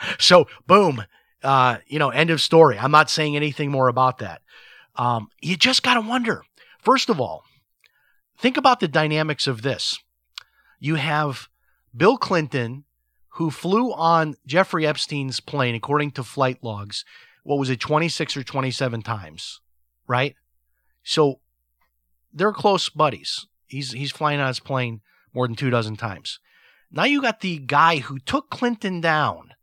so, 0.20 0.48
boom, 0.66 1.04
uh, 1.44 1.78
you 1.88 2.00
know, 2.00 2.10
end 2.10 2.30
of 2.30 2.42
story. 2.42 2.78
I'm 2.78 2.92
not 2.92 3.10
saying 3.10 3.36
anything 3.36 3.72
more 3.72 3.88
about 3.88 4.18
that. 4.20 4.42
Um, 4.96 5.30
you 5.42 5.56
just 5.56 5.84
got 5.84 5.94
to 5.94 6.02
wonder. 6.02 6.44
First 6.80 7.10
of 7.10 7.22
all, 7.22 7.44
Think 8.38 8.58
about 8.58 8.80
the 8.80 8.88
dynamics 8.88 9.48
of 9.48 9.62
this. 9.62 10.00
You 10.80 10.96
have 10.96 11.50
Bill 11.96 12.18
Clinton, 12.18 12.84
who 13.30 13.50
flew 13.50 13.92
on 13.94 14.36
Jeffrey 14.46 14.86
Epstein's 14.86 15.40
plane, 15.40 15.76
according 15.76 16.12
to 16.12 16.24
flight 16.24 16.60
logs, 16.62 17.04
what 17.44 17.58
was 17.58 17.70
it, 17.70 17.80
26 17.80 18.38
or 18.38 18.44
27 18.44 19.02
times, 19.02 19.62
right? 20.08 20.36
So 21.04 21.40
they're 22.32 22.54
close 22.54 22.90
buddies. 22.90 23.48
He's, 23.66 23.92
he's 23.92 24.12
flying 24.12 24.40
on 24.40 24.48
his 24.48 24.60
plane 24.60 25.02
more 25.34 25.48
than 25.48 25.56
two 25.56 25.70
dozen 25.70 25.96
times. 25.96 26.40
Now 26.92 27.06
you 27.06 27.22
got 27.22 27.42
the 27.42 27.58
guy 27.58 27.98
who 27.98 28.20
took 28.20 28.50
Clinton 28.50 29.02
down 29.02 29.54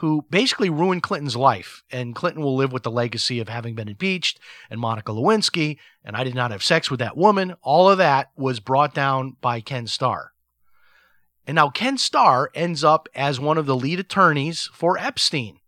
who 0.00 0.24
basically 0.30 0.70
ruined 0.70 1.02
Clinton's 1.02 1.36
life. 1.36 1.82
And 1.92 2.14
Clinton 2.14 2.42
will 2.42 2.56
live 2.56 2.72
with 2.72 2.84
the 2.84 2.90
legacy 2.90 3.38
of 3.38 3.50
having 3.50 3.74
been 3.74 3.88
impeached 3.88 4.40
and 4.70 4.80
Monica 4.80 5.12
Lewinsky, 5.12 5.76
and 6.02 6.16
I 6.16 6.24
did 6.24 6.34
not 6.34 6.52
have 6.52 6.62
sex 6.62 6.90
with 6.90 7.00
that 7.00 7.18
woman. 7.18 7.54
All 7.60 7.90
of 7.90 7.98
that 7.98 8.30
was 8.34 8.60
brought 8.60 8.94
down 8.94 9.36
by 9.42 9.60
Ken 9.60 9.86
Starr. 9.86 10.32
And 11.46 11.54
now 11.54 11.68
Ken 11.68 11.98
Starr 11.98 12.50
ends 12.54 12.82
up 12.82 13.10
as 13.14 13.38
one 13.38 13.58
of 13.58 13.66
the 13.66 13.76
lead 13.76 14.00
attorneys 14.00 14.70
for 14.72 14.96
Epstein, 14.96 15.58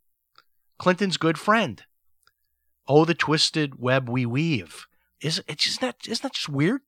Clinton's 0.79 1.19
good 1.19 1.39
friend. 1.39 1.83
Oh, 2.89 3.05
the 3.05 3.15
twisted 3.15 3.79
web 3.79 4.09
we 4.09 4.25
weave. 4.25 4.87
Is 5.21 5.43
it 5.47 5.59
just 5.59 5.83
that 5.83 5.97
isn't 6.09 6.23
that 6.23 6.33
just 6.33 6.49
weird? 6.49 6.81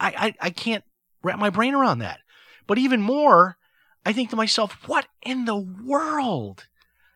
I, 0.00 0.34
I 0.40 0.46
I 0.46 0.50
can't 0.50 0.84
wrap 1.22 1.38
my 1.38 1.50
brain 1.50 1.74
around 1.74 1.98
that. 1.98 2.20
But 2.66 2.78
even 2.78 3.02
more, 3.02 3.58
I 4.04 4.12
think 4.12 4.30
to 4.30 4.36
myself, 4.36 4.76
what 4.86 5.06
in 5.22 5.44
the 5.44 5.56
world 5.56 6.66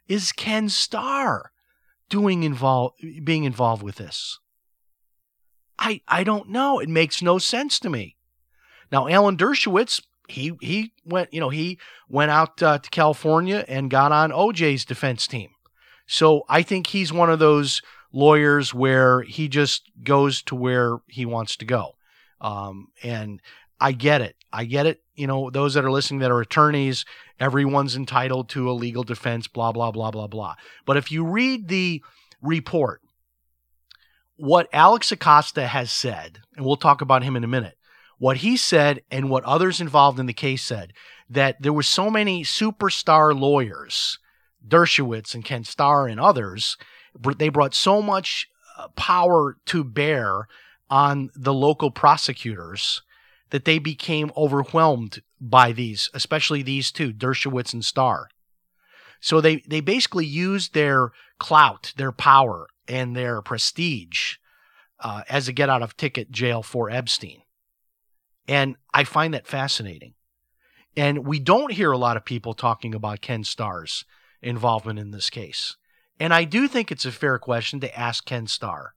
is 0.08 0.32
Ken 0.32 0.68
Starr 0.68 1.50
doing 2.08 2.42
involved 2.42 2.96
being 3.24 3.44
involved 3.44 3.82
with 3.82 3.96
this? 3.96 4.38
I 5.78 6.00
I 6.08 6.24
don't 6.24 6.48
know. 6.48 6.78
It 6.78 6.88
makes 6.88 7.22
no 7.22 7.38
sense 7.38 7.78
to 7.80 7.90
me. 7.90 8.16
Now, 8.92 9.08
Alan 9.08 9.36
Dershowitz, 9.36 10.00
he 10.28 10.52
he 10.60 10.92
went, 11.04 11.32
you 11.32 11.40
know, 11.40 11.50
he 11.50 11.78
went 12.08 12.30
out 12.30 12.62
uh, 12.62 12.78
to 12.78 12.90
California 12.90 13.64
and 13.68 13.90
got 13.90 14.12
on 14.12 14.30
OJ's 14.30 14.84
defense 14.84 15.26
team. 15.26 15.50
So 16.06 16.44
I 16.48 16.62
think 16.62 16.88
he's 16.88 17.12
one 17.12 17.30
of 17.30 17.40
those 17.40 17.82
lawyers 18.12 18.72
where 18.72 19.22
he 19.22 19.48
just 19.48 19.90
goes 20.02 20.40
to 20.42 20.54
where 20.54 20.98
he 21.08 21.26
wants 21.26 21.56
to 21.56 21.64
go. 21.64 21.96
Um, 22.40 22.88
and 23.02 23.40
I 23.80 23.92
get 23.92 24.20
it. 24.20 24.36
I 24.52 24.64
get 24.64 24.86
it. 24.86 25.02
You 25.14 25.26
know, 25.26 25.50
those 25.50 25.74
that 25.74 25.84
are 25.84 25.90
listening 25.90 26.20
that 26.20 26.30
are 26.30 26.40
attorneys, 26.40 27.04
everyone's 27.38 27.96
entitled 27.96 28.48
to 28.50 28.70
a 28.70 28.72
legal 28.72 29.02
defense, 29.02 29.48
blah, 29.48 29.72
blah, 29.72 29.90
blah, 29.90 30.10
blah, 30.10 30.26
blah. 30.26 30.54
But 30.84 30.96
if 30.96 31.10
you 31.10 31.24
read 31.24 31.68
the 31.68 32.02
report, 32.42 33.00
what 34.36 34.68
Alex 34.72 35.12
Acosta 35.12 35.66
has 35.66 35.90
said, 35.90 36.40
and 36.56 36.64
we'll 36.64 36.76
talk 36.76 37.00
about 37.00 37.22
him 37.22 37.36
in 37.36 37.44
a 37.44 37.48
minute, 37.48 37.76
what 38.18 38.38
he 38.38 38.56
said 38.56 39.02
and 39.10 39.28
what 39.28 39.44
others 39.44 39.80
involved 39.80 40.18
in 40.18 40.26
the 40.26 40.32
case 40.32 40.62
said, 40.62 40.92
that 41.28 41.60
there 41.60 41.72
were 41.72 41.82
so 41.82 42.10
many 42.10 42.44
superstar 42.44 43.38
lawyers, 43.38 44.18
Dershowitz 44.66 45.34
and 45.34 45.44
Ken 45.44 45.64
Starr 45.64 46.06
and 46.06 46.20
others, 46.20 46.76
they 47.38 47.48
brought 47.48 47.74
so 47.74 48.02
much 48.02 48.48
uh, 48.78 48.88
power 48.88 49.56
to 49.66 49.84
bear 49.84 50.48
on 50.88 51.30
the 51.34 51.54
local 51.54 51.90
prosecutors 51.90 53.02
that 53.50 53.64
they 53.64 53.78
became 53.78 54.32
overwhelmed 54.36 55.22
by 55.40 55.72
these, 55.72 56.10
especially 56.14 56.62
these 56.62 56.90
two, 56.90 57.12
Dershowitz 57.12 57.72
and 57.72 57.84
Starr. 57.84 58.28
So 59.20 59.40
they, 59.40 59.62
they 59.68 59.80
basically 59.80 60.26
used 60.26 60.74
their 60.74 61.12
clout, 61.38 61.92
their 61.96 62.12
power, 62.12 62.68
and 62.88 63.16
their 63.16 63.42
prestige 63.42 64.36
uh, 65.00 65.22
as 65.28 65.48
a 65.48 65.52
get 65.52 65.68
out 65.68 65.82
of 65.82 65.96
ticket 65.96 66.30
jail 66.30 66.62
for 66.62 66.90
Epstein. 66.90 67.42
And 68.48 68.76
I 68.94 69.04
find 69.04 69.34
that 69.34 69.46
fascinating. 69.46 70.14
And 70.96 71.26
we 71.26 71.38
don't 71.38 71.72
hear 71.72 71.92
a 71.92 71.98
lot 71.98 72.16
of 72.16 72.24
people 72.24 72.54
talking 72.54 72.94
about 72.94 73.20
Ken 73.20 73.44
Starr's 73.44 74.04
involvement 74.40 74.98
in 74.98 75.10
this 75.10 75.28
case. 75.28 75.76
And 76.18 76.32
I 76.32 76.44
do 76.44 76.66
think 76.68 76.90
it's 76.90 77.04
a 77.04 77.12
fair 77.12 77.38
question 77.38 77.80
to 77.80 77.98
ask 77.98 78.24
Ken 78.24 78.46
Starr 78.46 78.94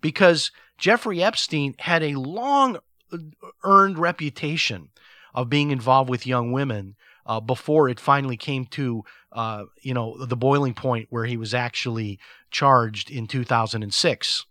because 0.00 0.52
Jeffrey 0.78 1.22
Epstein 1.22 1.74
had 1.78 2.02
a 2.02 2.14
long 2.14 2.78
earned 3.64 3.98
reputation 3.98 4.90
of 5.34 5.48
being 5.48 5.70
involved 5.70 6.10
with 6.10 6.26
young 6.26 6.52
women 6.52 6.96
uh, 7.26 7.40
before 7.40 7.88
it 7.88 8.00
finally 8.00 8.36
came 8.36 8.64
to 8.66 9.04
uh, 9.32 9.64
you 9.82 9.94
know 9.94 10.24
the 10.24 10.36
boiling 10.36 10.74
point 10.74 11.06
where 11.10 11.24
he 11.24 11.36
was 11.36 11.54
actually 11.54 12.18
charged 12.50 13.10
in 13.10 13.26
2006. 13.26 14.46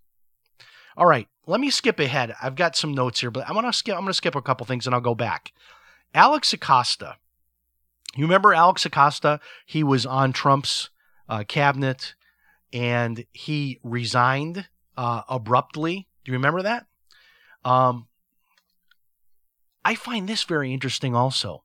All 0.96 1.06
right, 1.06 1.28
let 1.46 1.60
me 1.60 1.70
skip 1.70 2.00
ahead. 2.00 2.36
I've 2.42 2.56
got 2.56 2.76
some 2.76 2.94
notes 2.94 3.20
here, 3.20 3.32
but 3.32 3.48
I'm 3.48 3.56
gonna 3.56 3.74
skip. 3.74 3.96
I'm 3.96 4.02
gonna 4.02 4.14
skip 4.14 4.36
a 4.36 4.42
couple 4.42 4.66
things 4.66 4.86
and 4.86 4.94
I'll 4.94 5.02
go 5.02 5.16
back. 5.16 5.52
Alex 6.14 6.54
Acosta. 6.54 7.18
You 8.16 8.24
remember 8.24 8.54
Alex 8.54 8.86
Acosta? 8.86 9.40
He 9.66 9.84
was 9.84 10.06
on 10.06 10.34
Trump's 10.34 10.90
uh, 11.28 11.44
cabinet 11.48 12.16
and 12.74 13.26
he 13.32 13.80
resigned 13.84 14.68
uh, 14.98 15.22
abruptly. 15.30 16.08
Do 16.24 16.32
you 16.32 16.38
remember 16.38 16.62
that? 16.64 16.86
Um, 17.64 18.08
I 19.84 19.96
find 19.96 20.28
this 20.28 20.44
very 20.44 20.74
interesting 20.74 21.16
also. 21.16 21.64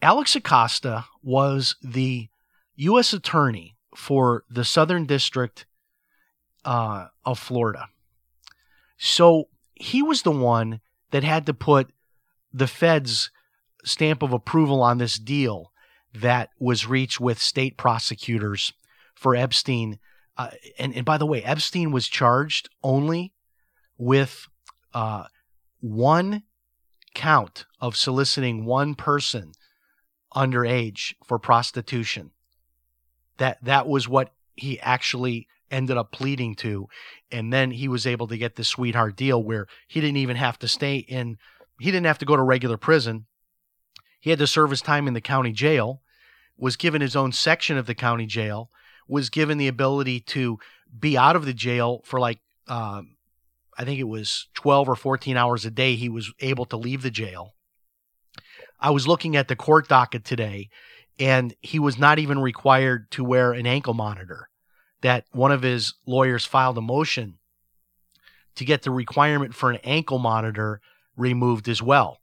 Alex 0.00 0.36
Acosta 0.36 1.06
was 1.22 1.76
the 1.82 2.28
U.S. 2.76 3.12
Attorney 3.12 3.76
for 3.96 4.44
the 4.48 4.64
Southern 4.64 5.06
District 5.06 5.66
uh, 6.64 7.08
of 7.24 7.38
Florida. 7.38 7.88
So 8.96 9.48
he 9.74 10.02
was 10.02 10.22
the 10.22 10.30
one 10.30 10.80
that 11.10 11.24
had 11.24 11.46
to 11.46 11.54
put 11.54 11.90
the 12.52 12.66
Fed's 12.66 13.30
stamp 13.84 14.22
of 14.22 14.32
approval 14.32 14.82
on 14.82 14.98
this 14.98 15.18
deal 15.18 15.72
that 16.14 16.50
was 16.58 16.86
reached 16.86 17.20
with 17.20 17.38
state 17.38 17.76
prosecutors 17.76 18.72
for 19.14 19.34
Epstein. 19.34 19.98
Uh, 20.36 20.50
and, 20.78 20.94
and 20.94 21.04
by 21.04 21.18
the 21.18 21.26
way, 21.26 21.42
Epstein 21.42 21.90
was 21.90 22.08
charged 22.08 22.68
only 22.82 23.32
with 23.96 24.46
uh, 24.94 25.24
one 25.80 26.42
count 27.14 27.66
of 27.80 27.96
soliciting 27.96 28.64
one 28.64 28.94
person 28.94 29.52
underage 30.34 31.14
for 31.24 31.38
prostitution. 31.38 32.30
That 33.38 33.62
that 33.64 33.86
was 33.86 34.08
what 34.08 34.32
he 34.56 34.78
actually 34.80 35.46
ended 35.70 35.96
up 35.96 36.12
pleading 36.12 36.54
to, 36.56 36.88
and 37.30 37.52
then 37.52 37.70
he 37.70 37.88
was 37.88 38.06
able 38.06 38.26
to 38.28 38.38
get 38.38 38.56
the 38.56 38.64
sweetheart 38.64 39.16
deal 39.16 39.42
where 39.42 39.66
he 39.86 40.00
didn't 40.00 40.16
even 40.16 40.36
have 40.36 40.58
to 40.60 40.68
stay 40.68 40.96
in. 40.96 41.38
He 41.80 41.90
didn't 41.90 42.06
have 42.06 42.18
to 42.18 42.24
go 42.24 42.36
to 42.36 42.42
regular 42.42 42.76
prison. 42.76 43.26
He 44.20 44.30
had 44.30 44.38
to 44.40 44.46
serve 44.46 44.70
his 44.70 44.82
time 44.82 45.06
in 45.06 45.14
the 45.14 45.20
county 45.20 45.52
jail. 45.52 46.02
Was 46.56 46.76
given 46.76 47.00
his 47.00 47.14
own 47.14 47.30
section 47.30 47.76
of 47.76 47.86
the 47.86 47.94
county 47.94 48.26
jail. 48.26 48.68
Was 49.06 49.30
given 49.30 49.58
the 49.58 49.68
ability 49.68 50.20
to 50.20 50.58
be 50.98 51.16
out 51.16 51.36
of 51.36 51.44
the 51.44 51.54
jail 51.54 52.00
for 52.04 52.18
like 52.18 52.40
um, 52.66 53.16
I 53.78 53.84
think 53.84 54.00
it 54.00 54.08
was 54.08 54.48
12 54.54 54.88
or 54.88 54.96
14 54.96 55.36
hours 55.36 55.64
a 55.64 55.70
day. 55.70 55.94
He 55.94 56.08
was 56.08 56.32
able 56.40 56.66
to 56.66 56.76
leave 56.76 57.02
the 57.02 57.12
jail. 57.12 57.54
I 58.80 58.90
was 58.90 59.06
looking 59.06 59.36
at 59.36 59.46
the 59.46 59.56
court 59.56 59.88
docket 59.88 60.24
today, 60.24 60.68
and 61.18 61.54
he 61.60 61.78
was 61.78 61.96
not 61.96 62.18
even 62.18 62.40
required 62.40 63.10
to 63.12 63.24
wear 63.24 63.52
an 63.52 63.66
ankle 63.66 63.94
monitor. 63.94 64.48
That 65.00 65.26
one 65.30 65.52
of 65.52 65.62
his 65.62 65.94
lawyers 66.06 66.44
filed 66.44 66.76
a 66.76 66.80
motion 66.80 67.38
to 68.56 68.64
get 68.64 68.82
the 68.82 68.90
requirement 68.90 69.54
for 69.54 69.70
an 69.70 69.78
ankle 69.84 70.18
monitor 70.18 70.80
removed 71.16 71.68
as 71.68 71.80
well. 71.80 72.18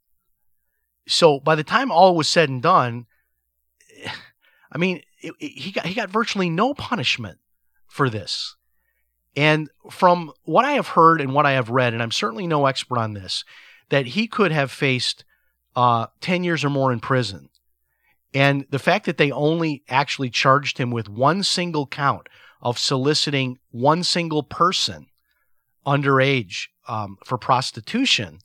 So 1.07 1.39
by 1.39 1.55
the 1.55 1.63
time 1.63 1.89
all 1.89 2.15
was 2.15 2.29
said 2.29 2.49
and 2.49 2.61
done, 2.61 3.05
I 4.71 4.77
mean, 4.77 5.01
it, 5.21 5.33
it, 5.39 5.51
he 5.57 5.71
got 5.71 5.85
he 5.85 5.93
got 5.93 6.09
virtually 6.09 6.49
no 6.49 6.73
punishment 6.73 7.39
for 7.87 8.09
this. 8.09 8.57
And 9.35 9.69
from 9.89 10.31
what 10.43 10.65
I 10.65 10.73
have 10.73 10.89
heard 10.89 11.19
and 11.19 11.33
what 11.33 11.45
I 11.45 11.51
have 11.51 11.69
read, 11.69 11.93
and 11.93 12.01
I'm 12.01 12.11
certainly 12.11 12.47
no 12.47 12.65
expert 12.65 12.97
on 12.97 13.13
this, 13.13 13.43
that 13.89 14.07
he 14.07 14.27
could 14.27 14.51
have 14.51 14.71
faced 14.71 15.25
uh, 15.75 16.07
10 16.21 16.43
years 16.43 16.63
or 16.63 16.69
more 16.69 16.91
in 16.91 16.99
prison. 16.99 17.49
And 18.33 18.65
the 18.69 18.79
fact 18.79 19.05
that 19.05 19.17
they 19.17 19.31
only 19.31 19.83
actually 19.89 20.29
charged 20.29 20.77
him 20.77 20.91
with 20.91 21.09
one 21.09 21.43
single 21.43 21.87
count 21.87 22.27
of 22.61 22.79
soliciting 22.79 23.59
one 23.71 24.03
single 24.03 24.43
person 24.43 25.07
underage 25.85 26.67
um, 26.87 27.17
for 27.23 27.37
prostitution 27.37 28.39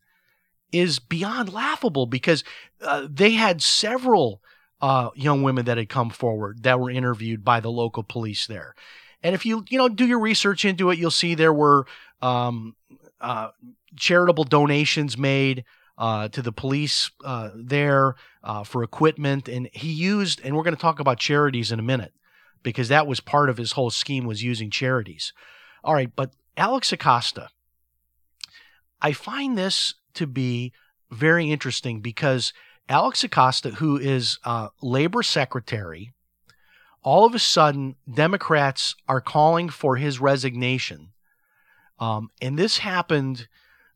is 0.73 0.99
beyond 0.99 1.53
laughable 1.53 2.07
because 2.07 2.45
uh, 2.83 3.07
they 3.11 3.33
had 3.33 3.63
several 3.63 4.41
uh, 4.81 5.11
young 5.15 5.43
women 5.43 5.65
that 5.65 5.79
had 5.79 5.89
come 5.89 6.11
forward 6.11 6.63
that 6.63 6.79
were 6.79 6.91
interviewed 6.91 7.45
by 7.45 7.61
the 7.61 7.71
local 7.71 8.03
police 8.03 8.47
there. 8.47 8.75
And 9.23 9.35
if 9.35 9.45
you 9.45 9.65
you 9.69 9.79
know 9.79 9.89
do 9.89 10.07
your 10.07 10.19
research 10.19 10.65
into 10.65 10.91
it, 10.91 10.99
you'll 10.99 11.11
see 11.11 11.35
there 11.35 11.53
were 11.53 11.87
um, 12.23 12.75
uh, 13.21 13.51
charitable 13.97 14.45
donations 14.45 15.19
made 15.19 15.65
uh, 15.99 16.29
to 16.29 16.43
the 16.43 16.53
police 16.53 17.11
uh, 17.25 17.51
there 17.55 18.15
uh, 18.43 18.65
for 18.65 18.83
equipment, 18.83 19.49
and 19.49 19.69
he 19.73 19.93
used. 19.93 20.41
And 20.43 20.57
we're 20.57 20.63
going 20.63 20.77
to 20.77 20.81
talk 20.81 21.01
about 21.01 21.19
charities 21.19 21.71
in 21.71 21.79
a 21.79 21.83
minute 21.83 22.13
because 22.63 22.89
that 22.89 23.07
was 23.07 23.21
part 23.21 23.51
of 23.51 23.57
his 23.57 23.73
whole 23.73 23.91
scheme 23.91 24.25
was 24.25 24.43
using 24.43 24.71
charities. 24.71 25.33
All 25.85 25.95
right, 25.95 26.11
but 26.15 26.33
Alex 26.57 26.93
Acosta, 26.93 27.49
I 29.01 29.13
find 29.13 29.57
this 29.57 29.95
to 30.15 30.27
be 30.27 30.73
very 31.11 31.51
interesting 31.51 32.01
because 32.01 32.53
Alex 32.89 33.25
Acosta, 33.25 33.71
who 33.71 33.97
is 33.97 34.39
uh, 34.45 34.69
labor 34.83 35.23
secretary 35.23 36.13
all 37.03 37.25
of 37.25 37.35
a 37.35 37.39
sudden, 37.39 37.97
Democrats 38.13 38.95
are 39.09 39.21
calling 39.21 39.69
for 39.69 39.97
his 39.97 40.21
resignation. 40.21 41.13
Um, 41.99 42.31
and 42.41 42.59
this 42.59 42.79
happened 42.79 43.49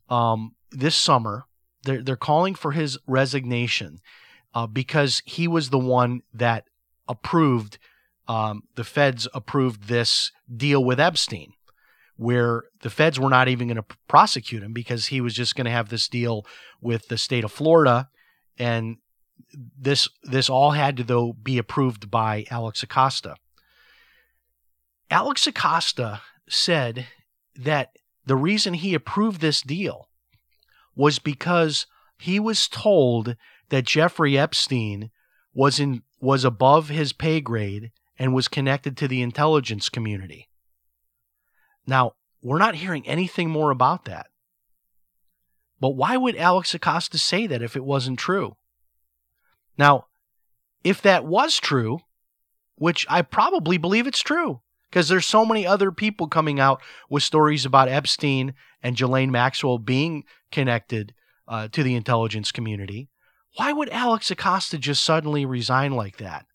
um, 0.09 0.55
this 0.71 0.95
summer. 0.95 1.45
They're, 1.83 2.01
they're 2.01 2.15
calling 2.15 2.55
for 2.55 2.71
his 2.71 2.97
resignation 3.07 3.99
uh, 4.53 4.67
because 4.67 5.21
he 5.25 5.47
was 5.47 5.69
the 5.69 5.79
one 5.79 6.21
that 6.33 6.65
approved, 7.07 7.77
um, 8.27 8.63
the 8.75 8.83
feds 8.83 9.27
approved 9.33 9.87
this 9.87 10.31
deal 10.55 10.83
with 10.83 10.99
Epstein, 10.99 11.53
where 12.15 12.63
the 12.81 12.89
feds 12.89 13.19
were 13.19 13.29
not 13.29 13.47
even 13.47 13.67
going 13.67 13.75
to 13.77 13.97
prosecute 14.07 14.63
him 14.63 14.73
because 14.73 15.07
he 15.07 15.21
was 15.21 15.33
just 15.33 15.55
going 15.55 15.65
to 15.65 15.71
have 15.71 15.89
this 15.89 16.07
deal 16.07 16.45
with 16.81 17.07
the 17.07 17.17
state 17.17 17.43
of 17.43 17.51
Florida 17.51 18.09
and 18.57 18.97
this 19.53 20.07
this 20.23 20.49
all 20.49 20.71
had 20.71 20.97
to 20.97 21.03
though 21.03 21.33
be 21.33 21.57
approved 21.57 22.11
by 22.11 22.45
Alex 22.49 22.83
Acosta. 22.83 23.35
Alex 25.09 25.45
Acosta 25.47 26.21
said 26.49 27.07
that 27.55 27.97
the 28.25 28.35
reason 28.35 28.73
he 28.73 28.93
approved 28.93 29.41
this 29.41 29.61
deal 29.61 30.09
was 30.95 31.19
because 31.19 31.85
he 32.17 32.39
was 32.39 32.67
told 32.67 33.35
that 33.69 33.85
Jeffrey 33.85 34.37
Epstein 34.37 35.11
was 35.53 35.79
in 35.79 36.03
was 36.19 36.43
above 36.43 36.89
his 36.89 37.13
pay 37.13 37.39
grade 37.41 37.91
and 38.17 38.33
was 38.33 38.47
connected 38.47 38.97
to 38.97 39.07
the 39.07 39.21
intelligence 39.21 39.89
community. 39.89 40.49
Now, 41.85 42.13
we're 42.41 42.57
not 42.57 42.75
hearing 42.75 43.07
anything 43.07 43.49
more 43.49 43.71
about 43.71 44.05
that. 44.05 44.27
But 45.79 45.89
why 45.89 46.15
would 46.17 46.35
Alex 46.35 46.73
Acosta 46.73 47.17
say 47.17 47.47
that 47.47 47.61
if 47.61 47.75
it 47.75 47.83
wasn't 47.83 48.17
true? 48.17 48.55
Now, 49.77 50.07
if 50.83 51.01
that 51.01 51.25
was 51.25 51.59
true, 51.59 51.99
which 52.75 53.05
I 53.09 53.21
probably 53.21 53.77
believe 53.77 54.07
it's 54.07 54.21
true, 54.21 54.61
because 54.89 55.09
there's 55.09 55.25
so 55.25 55.45
many 55.45 55.65
other 55.65 55.91
people 55.91 56.27
coming 56.27 56.59
out 56.59 56.81
with 57.09 57.23
stories 57.23 57.65
about 57.65 57.89
Epstein 57.89 58.53
and 58.81 58.95
Ghislaine 58.95 59.31
Maxwell 59.31 59.77
being 59.77 60.23
connected 60.51 61.13
uh, 61.47 61.67
to 61.69 61.83
the 61.83 61.95
intelligence 61.95 62.51
community. 62.51 63.09
Why 63.57 63.71
would 63.71 63.89
Alex 63.89 64.31
Acosta 64.31 64.77
just 64.77 65.03
suddenly 65.03 65.45
resign 65.45 65.93
like 65.93 66.17
that? 66.17 66.45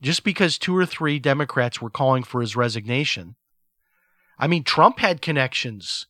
Just 0.00 0.24
because 0.24 0.58
two 0.58 0.76
or 0.76 0.86
three 0.86 1.18
Democrats 1.18 1.80
were 1.80 1.90
calling 1.90 2.22
for 2.22 2.40
his 2.40 2.56
resignation. 2.56 3.36
I 4.38 4.46
mean, 4.46 4.64
Trump 4.64 4.98
had 4.98 5.22
connections 5.22 6.06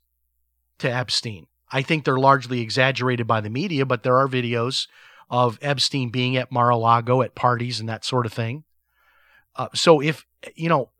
to 0.78 0.92
Epstein. 0.92 1.46
I 1.70 1.82
think 1.82 2.04
they're 2.04 2.18
largely 2.18 2.60
exaggerated 2.60 3.26
by 3.26 3.40
the 3.40 3.50
media, 3.50 3.86
but 3.86 4.02
there 4.02 4.16
are 4.16 4.28
videos 4.28 4.86
of 5.32 5.58
Epstein 5.62 6.10
being 6.10 6.36
at 6.36 6.52
Mar-a-Lago 6.52 7.22
at 7.22 7.34
parties 7.34 7.80
and 7.80 7.88
that 7.88 8.04
sort 8.04 8.26
of 8.26 8.34
thing. 8.34 8.64
Uh, 9.56 9.68
so 9.74 10.00
if 10.00 10.26
you 10.54 10.68
know, 10.68 10.90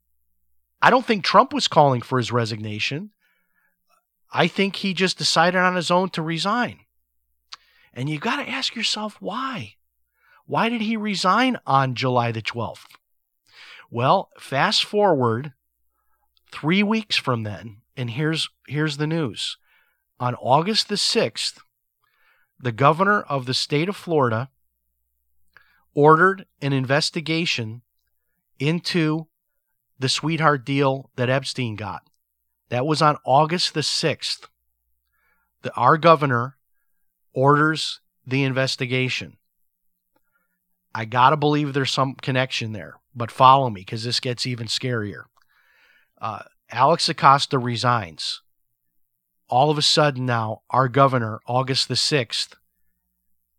I 0.82 0.90
don't 0.90 1.04
think 1.04 1.22
Trump 1.22 1.52
was 1.52 1.68
calling 1.68 2.00
for 2.00 2.18
his 2.18 2.32
resignation. 2.32 3.10
I 4.32 4.46
think 4.48 4.76
he 4.76 4.94
just 4.94 5.18
decided 5.18 5.58
on 5.58 5.76
his 5.76 5.90
own 5.90 6.08
to 6.10 6.22
resign. 6.22 6.80
And 7.92 8.08
you 8.08 8.18
got 8.18 8.36
to 8.36 8.48
ask 8.48 8.74
yourself 8.74 9.16
why. 9.20 9.74
Why 10.46 10.68
did 10.68 10.80
he 10.80 10.96
resign 10.96 11.58
on 11.66 11.94
July 11.94 12.32
the 12.32 12.40
12th? 12.40 12.86
Well, 13.90 14.30
fast 14.38 14.84
forward 14.84 15.52
3 16.52 16.82
weeks 16.82 17.16
from 17.16 17.42
then, 17.42 17.78
and 17.96 18.10
here's 18.10 18.48
here's 18.66 18.96
the 18.96 19.06
news. 19.06 19.58
On 20.20 20.34
August 20.36 20.88
the 20.88 20.94
6th, 20.94 21.58
the 22.60 22.72
governor 22.72 23.22
of 23.22 23.46
the 23.46 23.54
state 23.54 23.88
of 23.88 23.96
Florida 23.96 24.50
ordered 25.94 26.46
an 26.60 26.72
investigation 26.72 27.82
into 28.58 29.26
the 29.98 30.08
sweetheart 30.08 30.64
deal 30.64 31.10
that 31.16 31.30
Epstein 31.30 31.76
got. 31.76 32.02
That 32.68 32.86
was 32.86 33.02
on 33.02 33.16
August 33.24 33.74
the 33.74 33.80
6th. 33.80 34.46
The, 35.62 35.74
our 35.74 35.96
governor 35.96 36.56
orders 37.32 38.00
the 38.26 38.44
investigation. 38.44 39.36
I 40.94 41.04
got 41.04 41.30
to 41.30 41.36
believe 41.36 41.72
there's 41.72 41.92
some 41.92 42.14
connection 42.14 42.72
there, 42.72 43.00
but 43.14 43.30
follow 43.30 43.70
me 43.70 43.80
because 43.80 44.04
this 44.04 44.20
gets 44.20 44.46
even 44.46 44.66
scarier. 44.66 45.24
Uh, 46.20 46.42
Alex 46.70 47.08
Acosta 47.08 47.58
resigns 47.58 48.42
all 49.48 49.70
of 49.70 49.78
a 49.78 49.82
sudden 49.82 50.26
now 50.26 50.62
our 50.70 50.88
governor, 50.88 51.40
August 51.46 51.88
the 51.88 51.94
6th, 51.94 52.54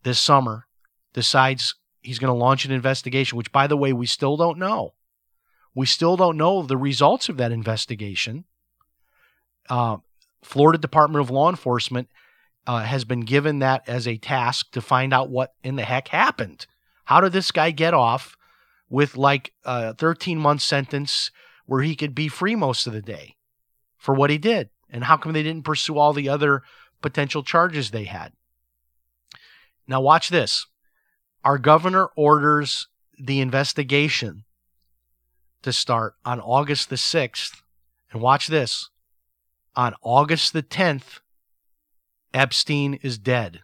this 0.03 0.19
summer, 0.19 0.67
decides 1.13 1.75
he's 2.01 2.19
going 2.19 2.33
to 2.33 2.37
launch 2.37 2.65
an 2.65 2.71
investigation, 2.71 3.37
which, 3.37 3.51
by 3.51 3.67
the 3.67 3.77
way, 3.77 3.91
we 3.93 4.05
still 4.05 4.37
don't 4.37 4.57
know. 4.57 4.93
We 5.75 5.85
still 5.85 6.17
don't 6.17 6.37
know 6.37 6.61
the 6.61 6.77
results 6.77 7.29
of 7.29 7.37
that 7.37 7.51
investigation. 7.51 8.45
Uh, 9.69 9.97
Florida 10.43 10.77
Department 10.77 11.21
of 11.21 11.29
Law 11.29 11.49
Enforcement 11.49 12.09
uh, 12.65 12.83
has 12.83 13.05
been 13.05 13.21
given 13.21 13.59
that 13.59 13.87
as 13.87 14.07
a 14.07 14.17
task 14.17 14.71
to 14.71 14.81
find 14.81 15.13
out 15.13 15.29
what 15.29 15.53
in 15.63 15.75
the 15.75 15.83
heck 15.83 16.09
happened. 16.09 16.65
How 17.05 17.21
did 17.21 17.33
this 17.33 17.51
guy 17.51 17.71
get 17.71 17.93
off 17.93 18.35
with 18.89 19.15
like 19.15 19.53
a 19.63 19.93
13 19.93 20.37
month 20.37 20.61
sentence 20.61 21.31
where 21.65 21.83
he 21.83 21.95
could 21.95 22.15
be 22.15 22.27
free 22.27 22.55
most 22.55 22.87
of 22.87 22.93
the 22.93 23.01
day 23.01 23.35
for 23.97 24.15
what 24.15 24.29
he 24.29 24.37
did. 24.37 24.69
And 24.89 25.03
how 25.03 25.17
come 25.17 25.33
they 25.33 25.43
didn't 25.43 25.65
pursue 25.65 25.97
all 25.97 26.13
the 26.13 26.29
other 26.29 26.63
potential 27.01 27.43
charges 27.43 27.91
they 27.91 28.05
had? 28.05 28.33
Now, 29.87 30.01
watch 30.01 30.29
this. 30.29 30.65
Our 31.43 31.57
governor 31.57 32.09
orders 32.15 32.87
the 33.17 33.39
investigation 33.39 34.43
to 35.61 35.73
start 35.73 36.15
on 36.25 36.39
August 36.39 36.89
the 36.89 36.95
6th. 36.95 37.61
And 38.11 38.21
watch 38.21 38.47
this. 38.47 38.89
On 39.75 39.93
August 40.01 40.53
the 40.53 40.63
10th, 40.63 41.19
Epstein 42.33 42.95
is 43.01 43.17
dead. 43.17 43.61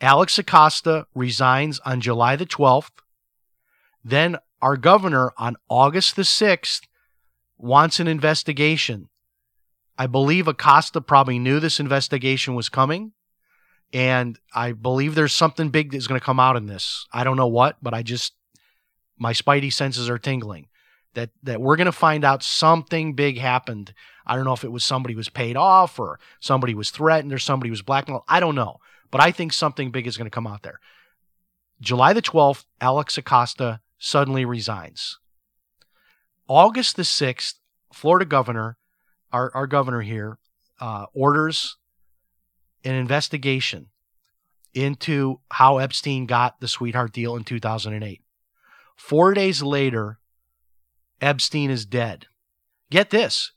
Alex 0.00 0.38
Acosta 0.38 1.06
resigns 1.14 1.78
on 1.80 2.00
July 2.00 2.36
the 2.36 2.46
12th. 2.46 2.90
Then 4.02 4.38
our 4.62 4.76
governor 4.76 5.32
on 5.36 5.56
August 5.68 6.16
the 6.16 6.22
6th 6.22 6.82
wants 7.62 8.00
an 8.00 8.08
investigation. 8.08 9.08
I 9.98 10.06
believe 10.06 10.48
Acosta 10.48 11.00
probably 11.00 11.38
knew 11.38 11.60
this 11.60 11.80
investigation 11.80 12.54
was 12.54 12.68
coming. 12.68 13.12
And 13.92 14.38
I 14.54 14.72
believe 14.72 15.14
there's 15.14 15.34
something 15.34 15.70
big 15.70 15.92
that's 15.92 16.06
going 16.06 16.20
to 16.20 16.24
come 16.24 16.40
out 16.40 16.56
in 16.56 16.66
this. 16.66 17.06
I 17.12 17.24
don't 17.24 17.36
know 17.36 17.48
what, 17.48 17.76
but 17.82 17.92
I 17.92 18.02
just, 18.02 18.34
my 19.18 19.32
spidey 19.32 19.72
senses 19.72 20.08
are 20.08 20.18
tingling 20.18 20.68
that, 21.14 21.30
that 21.42 21.60
we're 21.60 21.76
going 21.76 21.86
to 21.86 21.92
find 21.92 22.24
out 22.24 22.42
something 22.42 23.14
big 23.14 23.38
happened. 23.38 23.92
I 24.26 24.36
don't 24.36 24.44
know 24.44 24.52
if 24.52 24.64
it 24.64 24.72
was 24.72 24.84
somebody 24.84 25.14
was 25.14 25.28
paid 25.28 25.56
off 25.56 25.98
or 25.98 26.20
somebody 26.38 26.74
was 26.74 26.90
threatened 26.90 27.32
or 27.32 27.38
somebody 27.38 27.70
was 27.70 27.82
blackmailed. 27.82 28.22
I 28.28 28.38
don't 28.38 28.54
know, 28.54 28.78
but 29.10 29.20
I 29.20 29.32
think 29.32 29.52
something 29.52 29.90
big 29.90 30.06
is 30.06 30.16
going 30.16 30.26
to 30.26 30.34
come 30.34 30.46
out 30.46 30.62
there. 30.62 30.78
July 31.80 32.12
the 32.12 32.22
12th, 32.22 32.64
Alex 32.80 33.18
Acosta 33.18 33.80
suddenly 33.98 34.44
resigns. 34.44 35.18
August 36.50 36.96
the 36.96 37.02
6th, 37.02 37.54
Florida 37.92 38.24
governor, 38.24 38.76
our, 39.32 39.52
our 39.54 39.68
governor 39.68 40.00
here, 40.00 40.36
uh, 40.80 41.06
orders 41.14 41.76
an 42.82 42.96
investigation 42.96 43.86
into 44.74 45.38
how 45.52 45.78
Epstein 45.78 46.26
got 46.26 46.58
the 46.58 46.66
sweetheart 46.66 47.12
deal 47.12 47.36
in 47.36 47.44
2008. 47.44 48.20
Four 48.96 49.32
days 49.32 49.62
later, 49.62 50.18
Epstein 51.20 51.70
is 51.70 51.86
dead. 51.86 52.26
Get 52.90 53.10
this 53.10 53.52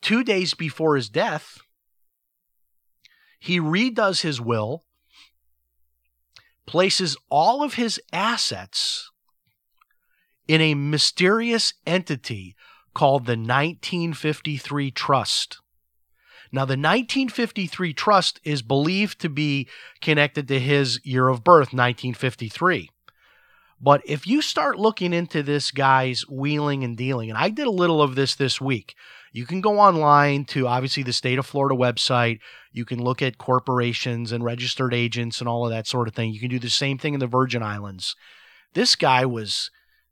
two 0.00 0.24
days 0.24 0.54
before 0.54 0.96
his 0.96 1.10
death, 1.10 1.58
he 3.38 3.60
redoes 3.60 4.22
his 4.22 4.40
will, 4.40 4.86
places 6.64 7.18
all 7.28 7.62
of 7.62 7.74
his 7.74 8.00
assets 8.14 9.09
in 10.50 10.60
a 10.60 10.74
mysterious 10.74 11.74
entity 11.86 12.56
called 12.92 13.24
the 13.24 13.36
1953 13.36 14.90
Trust. 14.90 15.60
Now, 16.50 16.62
the 16.62 16.72
1953 16.72 17.94
Trust 17.94 18.40
is 18.42 18.60
believed 18.60 19.20
to 19.20 19.28
be 19.28 19.68
connected 20.00 20.48
to 20.48 20.58
his 20.58 20.98
year 21.04 21.28
of 21.28 21.44
birth, 21.44 21.68
1953. 21.68 22.90
But 23.80 24.02
if 24.04 24.26
you 24.26 24.42
start 24.42 24.76
looking 24.76 25.12
into 25.12 25.44
this 25.44 25.70
guy's 25.70 26.28
wheeling 26.28 26.82
and 26.82 26.96
dealing, 26.96 27.30
and 27.30 27.38
I 27.38 27.50
did 27.50 27.68
a 27.68 27.70
little 27.70 28.02
of 28.02 28.16
this 28.16 28.34
this 28.34 28.60
week, 28.60 28.96
you 29.30 29.46
can 29.46 29.60
go 29.60 29.78
online 29.78 30.46
to 30.46 30.66
obviously 30.66 31.04
the 31.04 31.12
state 31.12 31.38
of 31.38 31.46
Florida 31.46 31.76
website. 31.76 32.40
You 32.72 32.84
can 32.84 33.00
look 33.00 33.22
at 33.22 33.38
corporations 33.38 34.32
and 34.32 34.42
registered 34.42 34.94
agents 34.94 35.38
and 35.38 35.48
all 35.48 35.64
of 35.64 35.70
that 35.70 35.86
sort 35.86 36.08
of 36.08 36.14
thing. 36.14 36.32
You 36.32 36.40
can 36.40 36.50
do 36.50 36.58
the 36.58 36.68
same 36.68 36.98
thing 36.98 37.14
in 37.14 37.20
the 37.20 37.28
Virgin 37.28 37.62
Islands. 37.62 38.16
This 38.74 38.96
guy 38.96 39.24
was 39.24 39.70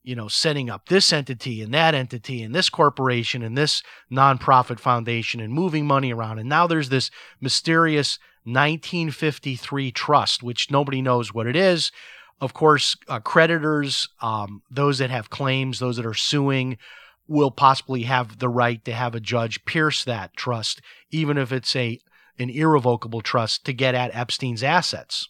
you 0.09 0.15
know, 0.15 0.27
setting 0.27 0.71
up 0.71 0.89
this 0.89 1.13
entity 1.13 1.61
and 1.61 1.75
that 1.75 1.95
entity 1.95 2.43
and 2.43 2.55
this 2.55 2.71
corporation 2.71 3.43
and 3.43 3.59
this 3.59 3.83
nonprofit 4.11 4.81
foundation 4.81 5.39
and 5.39 5.53
moving 5.53 5.87
money 5.87 6.15
around. 6.15 6.39
And 6.39 6.49
now 6.49 6.67
there's 6.67 6.89
this 6.89 7.11
mysterious 7.43 8.19
1953 8.45 9.93
trust, 9.93 10.43
which 10.43 10.71
nobody 10.71 11.03
knows 11.03 11.35
what 11.35 11.47
it 11.47 11.55
is. 11.55 11.93
Of 12.41 12.55
course, 12.55 12.97
uh, 13.07 13.21
creditors, 13.21 14.09
um, 14.23 14.63
those 14.71 14.97
that 14.97 15.11
have 15.11 15.29
claims, 15.29 15.79
those 15.79 15.99
that 15.99 16.07
are 16.07 16.15
suing, 16.15 16.79
will 17.27 17.51
possibly 17.51 18.05
have 18.05 18.39
the 18.39 18.49
right 18.49 18.83
to 18.87 18.95
have 18.95 19.15
a 19.15 19.21
judge 19.21 19.63
pierce 19.67 20.05
that 20.05 20.35
trust, 20.35 20.81
even 21.11 21.37
if 21.37 21.53
it's 21.53 21.77
a 21.77 22.01
an 22.39 22.49
irrevocable 22.49 23.21
trust 23.21 23.67
to 23.67 23.75
get 23.75 23.95
at 23.95 24.15
Epstein's 24.15 24.63
assets 24.63 25.29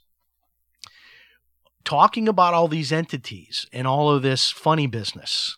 talking 1.84 2.28
about 2.28 2.54
all 2.54 2.68
these 2.68 2.92
entities 2.92 3.66
and 3.72 3.86
all 3.86 4.10
of 4.10 4.22
this 4.22 4.50
funny 4.50 4.86
business. 4.86 5.56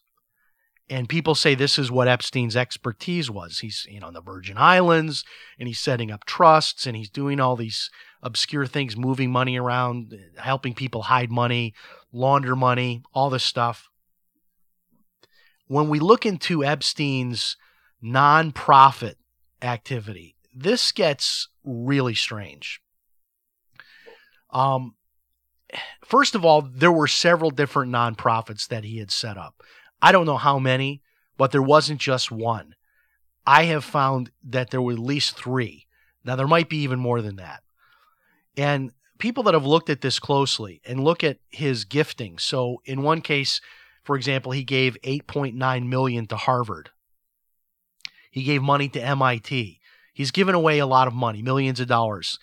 And 0.89 1.09
people 1.09 1.37
say 1.37 1.55
this 1.55 1.79
is 1.79 1.91
what 1.91 2.09
Epstein's 2.09 2.57
expertise 2.57 3.31
was. 3.31 3.61
He's, 3.61 3.87
you 3.89 4.01
know, 4.01 4.09
in 4.09 4.15
the 4.15 4.21
Virgin 4.21 4.59
Islands 4.59 5.25
and 5.59 5.69
he's 5.69 5.79
setting 5.79 6.11
up 6.11 6.25
trusts 6.25 6.85
and 6.85 6.97
he's 6.97 7.09
doing 7.09 7.39
all 7.39 7.55
these 7.55 7.91
obscure 8.23 8.67
things, 8.67 8.97
moving 8.97 9.31
money 9.31 9.57
around, 9.57 10.15
helping 10.37 10.75
people 10.75 11.03
hide 11.03 11.31
money, 11.31 11.75
launder 12.13 12.57
money, 12.57 13.03
all 13.15 13.31
this 13.31 13.45
stuff. 13.45 13.89
When 15.69 15.89
we 15.89 16.01
look 16.01 16.27
into 16.27 16.65
Epstein's 16.65 17.57
nonprofit 18.03 19.15
activity, 19.63 20.35
this 20.53 20.91
gets 20.91 21.49
really 21.65 22.15
strange. 22.15 22.81
Um, 24.53 24.95
first 26.05 26.35
of 26.35 26.45
all, 26.45 26.63
there 26.63 26.93
were 26.93 27.07
several 27.07 27.51
different 27.51 27.93
nonprofits 27.93 28.69
that 28.69 28.85
he 28.85 28.99
had 28.99 29.11
set 29.11 29.37
up. 29.37 29.63
I 30.03 30.13
don't 30.13 30.27
know 30.27 30.37
how 30.37 30.59
many, 30.59 31.03
but 31.37 31.53
there 31.53 31.63
wasn't 31.63 32.01
just 32.01 32.31
one. 32.31 32.75
I 33.47 33.65
have 33.65 33.85
found 33.85 34.31
that 34.45 34.71
there 34.71 34.83
were 34.83 34.93
at 34.93 34.99
least 34.99 35.37
three. 35.37 35.87
Now, 36.25 36.37
there 36.37 36.47
might 36.47 36.69
be 36.69 36.79
even 36.79 36.99
more 36.99 37.23
than 37.23 37.37
that. 37.37 37.63
And 38.57 38.93
people 39.19 39.43
that 39.45 39.55
have 39.55 39.67
looked 39.67 39.91
at 39.91 40.01
this 40.01 40.19
closely 40.19 40.81
and 40.85 41.03
look 41.03 41.25
at 41.25 41.39
his 41.49 41.85
gifting. 41.85 42.39
So, 42.39 42.83
in 42.85 43.03
one 43.03 43.21
case, 43.21 43.61
for 44.03 44.17
example, 44.17 44.53
he 44.53 44.65
gave 44.65 44.97
8.9 45.03 45.89
million 45.89 46.27
to 46.27 46.37
Harvard. 46.37 46.91
He 48.31 48.43
gave 48.43 48.63
money 48.63 48.89
to 48.91 49.03
MIT. 49.03 49.81
He's 50.13 50.31
given 50.31 50.55
away 50.55 50.79
a 50.79 50.87
lot 50.87 51.09
of 51.09 51.15
money, 51.15 51.43
millions 51.43 51.81
of 51.81 51.89
dollars. 51.89 52.39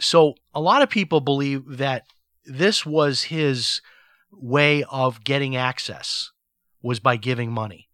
So, 0.00 0.34
a 0.54 0.60
lot 0.60 0.82
of 0.82 0.90
people 0.90 1.20
believe 1.20 1.78
that 1.78 2.04
this 2.46 2.86
was 2.86 3.24
his 3.24 3.80
way 4.32 4.84
of 4.84 5.24
getting 5.24 5.56
access 5.56 6.30
was 6.82 7.00
by 7.00 7.16
giving 7.16 7.50
money 7.50 7.88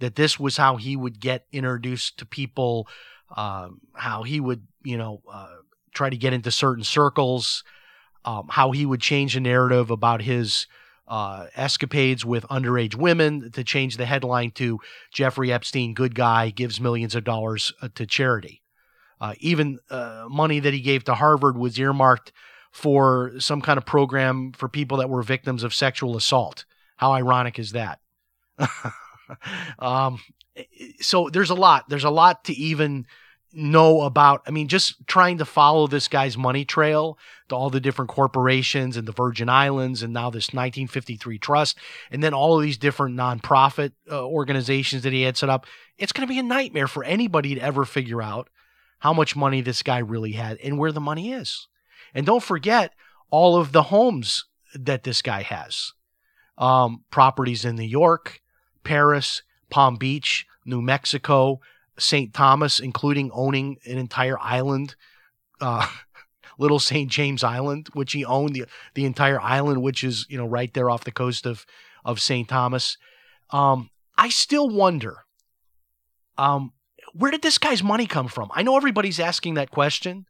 that 0.00 0.16
this 0.16 0.38
was 0.38 0.56
how 0.56 0.76
he 0.76 0.96
would 0.96 1.20
get 1.20 1.46
introduced 1.52 2.18
to 2.18 2.26
people 2.26 2.86
um, 3.36 3.80
how 3.94 4.22
he 4.22 4.40
would 4.40 4.66
you 4.82 4.96
know 4.96 5.22
uh, 5.32 5.56
try 5.92 6.10
to 6.10 6.16
get 6.16 6.32
into 6.32 6.50
certain 6.50 6.84
circles 6.84 7.64
um, 8.24 8.46
how 8.50 8.70
he 8.70 8.86
would 8.86 9.00
change 9.00 9.34
the 9.34 9.40
narrative 9.40 9.90
about 9.90 10.22
his 10.22 10.66
uh, 11.06 11.46
escapades 11.54 12.24
with 12.24 12.44
underage 12.44 12.94
women 12.94 13.50
to 13.52 13.62
change 13.62 13.96
the 13.96 14.06
headline 14.06 14.50
to 14.52 14.78
Jeffrey 15.12 15.52
Epstein, 15.52 15.94
good 15.94 16.14
guy, 16.14 16.50
gives 16.50 16.80
millions 16.80 17.14
of 17.14 17.24
dollars 17.24 17.72
uh, 17.82 17.88
to 17.94 18.06
charity. 18.06 18.62
Uh, 19.20 19.34
even 19.38 19.78
uh, 19.90 20.26
money 20.28 20.60
that 20.60 20.74
he 20.74 20.80
gave 20.80 21.04
to 21.04 21.14
Harvard 21.14 21.56
was 21.56 21.78
earmarked 21.78 22.32
for 22.74 23.30
some 23.38 23.60
kind 23.60 23.78
of 23.78 23.86
program 23.86 24.50
for 24.50 24.68
people 24.68 24.98
that 24.98 25.08
were 25.08 25.22
victims 25.22 25.62
of 25.62 25.72
sexual 25.72 26.16
assault. 26.16 26.64
How 26.96 27.12
ironic 27.12 27.56
is 27.60 27.70
that? 27.70 28.00
um, 29.78 30.18
so 31.00 31.28
there's 31.28 31.50
a 31.50 31.54
lot. 31.54 31.88
There's 31.88 32.02
a 32.02 32.10
lot 32.10 32.42
to 32.46 32.52
even 32.52 33.06
know 33.52 34.00
about. 34.00 34.42
I 34.48 34.50
mean, 34.50 34.66
just 34.66 35.06
trying 35.06 35.38
to 35.38 35.44
follow 35.44 35.86
this 35.86 36.08
guy's 36.08 36.36
money 36.36 36.64
trail 36.64 37.16
to 37.48 37.54
all 37.54 37.70
the 37.70 37.78
different 37.78 38.10
corporations 38.10 38.96
and 38.96 39.06
the 39.06 39.12
Virgin 39.12 39.48
Islands, 39.48 40.02
and 40.02 40.12
now 40.12 40.30
this 40.30 40.48
1953 40.48 41.38
trust, 41.38 41.78
and 42.10 42.24
then 42.24 42.34
all 42.34 42.56
of 42.56 42.64
these 42.64 42.76
different 42.76 43.16
nonprofit 43.16 43.92
uh, 44.10 44.26
organizations 44.26 45.04
that 45.04 45.12
he 45.12 45.22
had 45.22 45.36
set 45.36 45.48
up. 45.48 45.64
It's 45.96 46.10
going 46.10 46.26
to 46.26 46.32
be 46.32 46.40
a 46.40 46.42
nightmare 46.42 46.88
for 46.88 47.04
anybody 47.04 47.54
to 47.54 47.60
ever 47.60 47.84
figure 47.84 48.20
out 48.20 48.50
how 48.98 49.12
much 49.12 49.36
money 49.36 49.60
this 49.60 49.84
guy 49.84 49.98
really 49.98 50.32
had 50.32 50.58
and 50.58 50.76
where 50.76 50.90
the 50.90 51.00
money 51.00 51.32
is. 51.32 51.68
And 52.14 52.24
don't 52.24 52.42
forget 52.42 52.92
all 53.30 53.56
of 53.56 53.72
the 53.72 53.84
homes 53.84 54.44
that 54.74 55.02
this 55.02 55.22
guy 55.22 55.42
has 55.42 55.92
um, 56.58 57.04
properties 57.10 57.64
in 57.64 57.76
New 57.76 57.82
York, 57.82 58.40
Paris, 58.84 59.42
Palm 59.70 59.96
Beach, 59.96 60.46
New 60.64 60.80
Mexico, 60.80 61.60
St. 61.98 62.32
Thomas, 62.32 62.80
including 62.80 63.30
owning 63.32 63.76
an 63.84 63.98
entire 63.98 64.38
island, 64.38 64.94
uh, 65.60 65.86
Little 66.58 66.78
St. 66.78 67.10
James 67.10 67.42
Island, 67.42 67.88
which 67.94 68.12
he 68.12 68.24
owned 68.24 68.54
the 68.54 68.66
the 68.94 69.04
entire 69.04 69.40
island, 69.40 69.82
which 69.82 70.04
is 70.04 70.24
you 70.28 70.38
know 70.38 70.46
right 70.46 70.72
there 70.72 70.88
off 70.88 71.02
the 71.02 71.10
coast 71.10 71.46
of 71.46 71.66
of 72.04 72.20
St. 72.20 72.48
Thomas. 72.48 72.96
Um, 73.50 73.90
I 74.16 74.28
still 74.28 74.68
wonder, 74.68 75.24
um, 76.38 76.72
where 77.12 77.32
did 77.32 77.42
this 77.42 77.58
guy's 77.58 77.82
money 77.82 78.06
come 78.06 78.28
from? 78.28 78.50
I 78.54 78.62
know 78.62 78.76
everybody's 78.76 79.18
asking 79.18 79.54
that 79.54 79.72
question, 79.72 80.26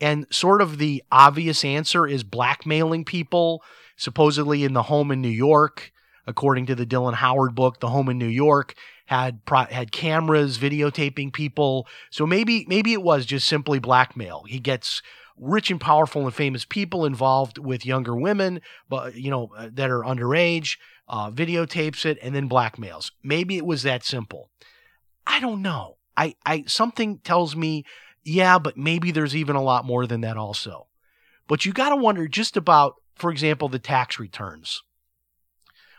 and 0.00 0.26
sort 0.30 0.62
of 0.62 0.78
the 0.78 1.02
obvious 1.12 1.64
answer 1.64 2.06
is 2.06 2.22
blackmailing 2.24 3.04
people, 3.04 3.62
supposedly 3.96 4.64
in 4.64 4.72
the 4.72 4.84
home 4.84 5.10
in 5.10 5.20
New 5.20 5.28
York. 5.28 5.92
according 6.26 6.66
to 6.66 6.74
the 6.74 6.86
Dylan 6.86 7.14
Howard 7.14 7.54
book, 7.54 7.80
The 7.80 7.88
Home 7.88 8.08
in 8.08 8.18
New 8.18 8.26
York 8.26 8.74
had 9.06 9.44
pro- 9.44 9.64
had 9.64 9.92
cameras 9.92 10.58
videotaping 10.58 11.32
people. 11.32 11.86
So 12.10 12.26
maybe 12.26 12.64
maybe 12.68 12.92
it 12.92 13.02
was 13.02 13.26
just 13.26 13.46
simply 13.46 13.78
blackmail. 13.78 14.44
He 14.46 14.58
gets 14.60 15.02
rich 15.36 15.70
and 15.70 15.80
powerful 15.80 16.24
and 16.24 16.34
famous 16.34 16.64
people 16.64 17.04
involved 17.04 17.58
with 17.58 17.86
younger 17.86 18.14
women, 18.14 18.60
but 18.88 19.14
you 19.16 19.30
know 19.30 19.50
uh, 19.56 19.68
that 19.72 19.90
are 19.90 20.02
underage, 20.02 20.78
uh, 21.08 21.30
videotapes 21.30 22.06
it 22.06 22.18
and 22.22 22.34
then 22.34 22.48
blackmails. 22.48 23.10
Maybe 23.22 23.56
it 23.56 23.66
was 23.66 23.82
that 23.82 24.04
simple. 24.04 24.50
I 25.26 25.40
don't 25.40 25.62
know. 25.62 25.96
I, 26.16 26.34
I 26.44 26.64
something 26.66 27.18
tells 27.18 27.56
me, 27.56 27.84
yeah, 28.22 28.58
but 28.58 28.76
maybe 28.76 29.10
there's 29.10 29.36
even 29.36 29.56
a 29.56 29.62
lot 29.62 29.84
more 29.84 30.06
than 30.06 30.20
that 30.22 30.36
also. 30.36 30.86
But 31.48 31.64
you 31.64 31.72
got 31.72 31.88
to 31.90 31.96
wonder 31.96 32.28
just 32.28 32.56
about, 32.56 32.96
for 33.14 33.30
example, 33.30 33.68
the 33.68 33.78
tax 33.78 34.18
returns. 34.18 34.82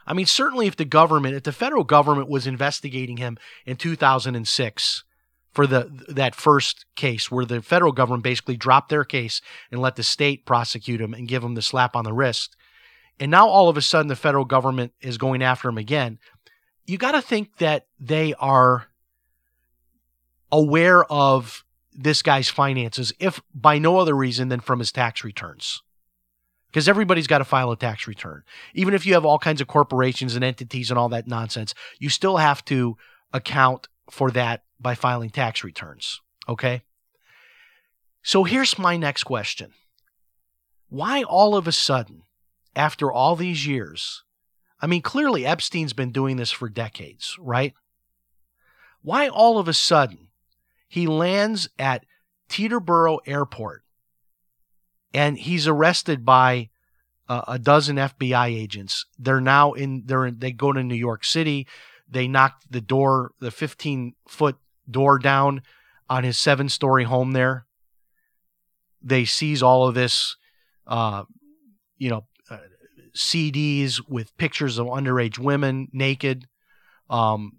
I 0.05 0.13
mean, 0.13 0.25
certainly 0.25 0.67
if 0.67 0.75
the 0.75 0.86
government, 0.86 1.36
if 1.36 1.43
the 1.43 1.51
federal 1.51 1.84
government 1.84 2.29
was 2.29 2.47
investigating 2.47 3.17
him 3.17 3.38
in 3.65 3.77
2006 3.77 5.03
for 5.51 5.67
the 5.67 5.91
that 6.07 6.34
first 6.34 6.86
case 6.95 7.29
where 7.29 7.45
the 7.45 7.62
federal 7.62 7.91
government 7.91 8.23
basically 8.23 8.55
dropped 8.55 8.89
their 8.89 9.03
case 9.03 9.41
and 9.71 9.81
let 9.81 9.95
the 9.95 10.03
state 10.03 10.45
prosecute 10.45 11.01
him 11.01 11.13
and 11.13 11.27
give 11.27 11.43
him 11.43 11.55
the 11.55 11.62
slap 11.62 11.95
on 11.95 12.05
the 12.05 12.13
wrist, 12.13 12.55
and 13.19 13.29
now 13.29 13.47
all 13.47 13.69
of 13.69 13.77
a 13.77 13.81
sudden 13.81 14.07
the 14.07 14.15
federal 14.15 14.45
government 14.45 14.93
is 15.01 15.17
going 15.17 15.43
after 15.43 15.69
him 15.69 15.77
again, 15.77 16.17
you 16.86 16.97
got 16.97 17.12
to 17.12 17.21
think 17.21 17.57
that 17.57 17.86
they 17.99 18.34
are 18.36 18.88
aware 20.51 21.03
of 21.05 21.63
this 21.93 22.21
guy's 22.21 22.49
finances, 22.49 23.13
if 23.19 23.41
by 23.54 23.77
no 23.77 23.97
other 23.97 24.15
reason 24.15 24.49
than 24.49 24.60
from 24.60 24.80
his 24.80 24.91
tax 24.91 25.23
returns. 25.23 25.82
Because 26.69 26.88
everybody's 26.88 27.27
got 27.27 27.39
to 27.39 27.45
file 27.45 27.71
a 27.71 27.75
tax 27.75 28.08
return. 28.08 28.43
Even 28.73 28.93
if 28.93 29.06
you 29.06 29.13
have 29.13 29.25
all 29.25 29.39
kinds 29.39 29.60
of 29.60 29.67
corporations 29.67 30.36
and 30.36 30.43
entities 30.43 30.89
and 30.89 30.97
all 30.97 31.10
that 31.10 31.27
nonsense, 31.27 31.73
you 31.99 32.08
still 32.08 32.38
have 32.38 32.63
to 32.65 32.95
account 33.34 33.89
for 34.10 34.32
that 34.32 34.63
by 34.80 34.95
filing 34.95 35.30
tax 35.30 35.63
returns. 35.63 36.21
Okay? 36.47 36.84
So 38.23 38.43
here's 38.43 38.80
my 38.80 38.97
next 38.97 39.23
question 39.23 39.73
Why 40.89 41.23
all 41.23 41.56
of 41.56 41.67
a 41.67 41.71
sudden, 41.73 42.23
after 42.75 43.12
all 43.12 43.36
these 43.36 43.67
years, 43.67 44.23
I 44.82 44.88
mean, 44.88 45.01
clearly 45.01 45.45
Epstein's 45.45 45.93
been 45.93 46.12
doing 46.12 46.38
this 46.38 46.51
for 46.51 46.69
decades, 46.69 47.36
right? 47.39 47.73
Why 49.01 49.27
all 49.27 49.58
of 49.58 49.67
a 49.67 49.73
sudden 49.73 50.30
he 50.91 51.08
lands 51.08 51.69
at 51.80 52.06
Teterboro 52.49 53.19
Airport 53.25 53.84
and 55.13 55.38
he's 55.38 55.65
arrested 55.65 56.25
by 56.25 56.69
uh, 57.30 57.43
a 57.47 57.58
dozen 57.58 57.95
FBI 57.95 58.47
agents. 58.47 59.06
They're 59.17 59.39
now 59.39 59.71
in 59.71 60.04
they're 60.06 60.25
in, 60.25 60.39
they 60.39 60.51
go 60.51 60.73
to 60.73 60.84
New 60.84 60.95
York 60.95 61.23
City. 61.23 61.65
They 62.10 62.27
knock 62.27 62.63
the 62.69 62.82
door, 62.82 63.32
the 63.39 63.51
15 63.51 64.15
foot 64.27 64.58
door 64.89 65.17
down 65.17 65.62
on 66.10 66.25
his 66.25 66.38
seven 66.38 66.67
story 66.67 67.06
home 67.06 67.32
there. 67.32 67.67
They 69.01 69.23
seize 69.23 69.63
all 69.63 69.88
of 69.88 69.95
this, 69.95 70.36
uh, 70.88 71.23
you 71.99 72.10
know, 72.10 72.25
uh, 72.49 72.58
CDs 73.15 74.01
with 74.10 74.36
pictures 74.36 74.77
of 74.77 74.88
underage 74.88 75.39
women 75.39 75.88
naked, 75.93 76.49
um, 77.10 77.54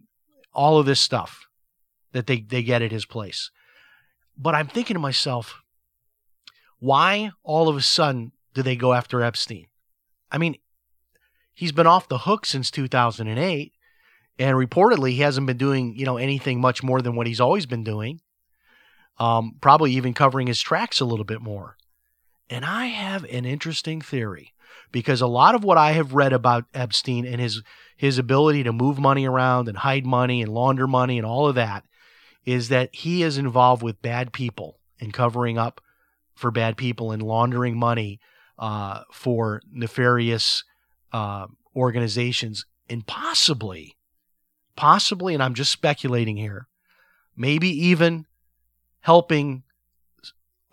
all 0.52 0.78
of 0.78 0.84
this 0.84 1.00
stuff 1.00 1.46
that 2.12 2.26
they, 2.26 2.40
they 2.40 2.62
get 2.62 2.82
at 2.82 2.92
his 2.92 3.04
place. 3.04 3.50
But 4.36 4.54
I'm 4.54 4.68
thinking 4.68 4.94
to 4.94 5.00
myself, 5.00 5.62
why 6.78 7.32
all 7.42 7.68
of 7.68 7.76
a 7.76 7.82
sudden 7.82 8.32
do 8.54 8.62
they 8.62 8.76
go 8.76 8.92
after 8.92 9.22
Epstein? 9.22 9.66
I 10.30 10.38
mean, 10.38 10.56
he's 11.54 11.72
been 11.72 11.86
off 11.86 12.08
the 12.08 12.18
hook 12.18 12.46
since 12.46 12.70
2008 12.70 13.72
and 14.38 14.56
reportedly 14.56 15.10
he 15.10 15.18
hasn't 15.18 15.46
been 15.46 15.58
doing, 15.58 15.94
you 15.96 16.04
know, 16.04 16.16
anything 16.16 16.60
much 16.60 16.82
more 16.82 17.02
than 17.02 17.14
what 17.14 17.26
he's 17.26 17.40
always 17.40 17.66
been 17.66 17.84
doing. 17.84 18.20
Um, 19.18 19.56
probably 19.60 19.92
even 19.92 20.14
covering 20.14 20.46
his 20.46 20.60
tracks 20.60 21.00
a 21.00 21.04
little 21.04 21.24
bit 21.24 21.42
more. 21.42 21.76
And 22.48 22.64
I 22.64 22.86
have 22.86 23.24
an 23.24 23.44
interesting 23.44 24.00
theory 24.00 24.52
because 24.90 25.20
a 25.20 25.26
lot 25.26 25.54
of 25.54 25.64
what 25.64 25.78
I 25.78 25.92
have 25.92 26.14
read 26.14 26.32
about 26.32 26.64
Epstein 26.74 27.26
and 27.26 27.40
his 27.40 27.62
his 27.96 28.18
ability 28.18 28.64
to 28.64 28.72
move 28.72 28.98
money 28.98 29.26
around 29.26 29.68
and 29.68 29.78
hide 29.78 30.04
money 30.04 30.42
and 30.42 30.52
launder 30.52 30.88
money 30.88 31.18
and 31.18 31.26
all 31.26 31.46
of 31.46 31.54
that 31.54 31.84
is 32.44 32.68
that 32.68 32.94
he 32.94 33.22
is 33.22 33.38
involved 33.38 33.82
with 33.82 34.02
bad 34.02 34.32
people 34.32 34.78
and 35.00 35.12
covering 35.12 35.58
up 35.58 35.80
for 36.34 36.50
bad 36.50 36.76
people 36.76 37.12
and 37.12 37.22
laundering 37.22 37.78
money 37.78 38.20
uh, 38.58 39.02
for 39.12 39.62
nefarious 39.70 40.64
uh, 41.12 41.46
organizations 41.76 42.66
and 42.88 43.06
possibly, 43.06 43.96
possibly, 44.76 45.34
and 45.34 45.42
I'm 45.42 45.54
just 45.54 45.72
speculating 45.72 46.36
here, 46.36 46.66
maybe 47.36 47.68
even 47.68 48.26
helping 49.00 49.62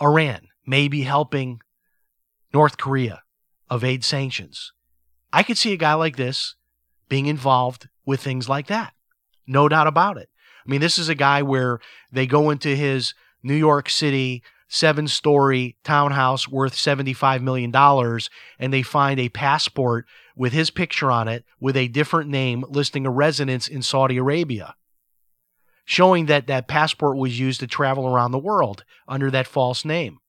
Iran, 0.01 0.47
maybe 0.65 1.01
helping 1.01 1.61
North 2.53 2.77
Korea 2.77 3.21
evade 3.71 4.03
sanctions. 4.03 4.71
I 5.31 5.43
could 5.43 5.57
see 5.57 5.73
a 5.73 5.77
guy 5.77 5.93
like 5.93 6.15
this 6.15 6.55
being 7.07 7.27
involved 7.27 7.87
with 8.05 8.21
things 8.21 8.49
like 8.49 8.67
that. 8.67 8.93
No 9.45 9.69
doubt 9.69 9.87
about 9.87 10.17
it. 10.17 10.29
I 10.65 10.69
mean, 10.69 10.81
this 10.81 10.97
is 10.97 11.09
a 11.09 11.15
guy 11.15 11.41
where 11.41 11.79
they 12.11 12.27
go 12.27 12.49
into 12.49 12.75
his 12.75 13.13
New 13.43 13.55
York 13.55 13.89
City 13.89 14.43
seven 14.69 15.07
story 15.07 15.75
townhouse 15.83 16.47
worth 16.47 16.75
$75 16.75 17.41
million 17.41 17.75
and 18.59 18.71
they 18.71 18.83
find 18.83 19.19
a 19.19 19.29
passport 19.29 20.05
with 20.35 20.53
his 20.53 20.69
picture 20.69 21.11
on 21.11 21.27
it 21.27 21.43
with 21.59 21.75
a 21.75 21.87
different 21.87 22.29
name 22.29 22.63
listing 22.69 23.05
a 23.05 23.09
residence 23.09 23.67
in 23.67 23.81
Saudi 23.81 24.17
Arabia, 24.17 24.75
showing 25.85 26.27
that 26.27 26.47
that 26.47 26.67
passport 26.67 27.17
was 27.17 27.39
used 27.39 27.59
to 27.59 27.67
travel 27.67 28.07
around 28.07 28.31
the 28.31 28.37
world 28.37 28.85
under 29.07 29.31
that 29.31 29.47
false 29.47 29.83
name. 29.83 30.19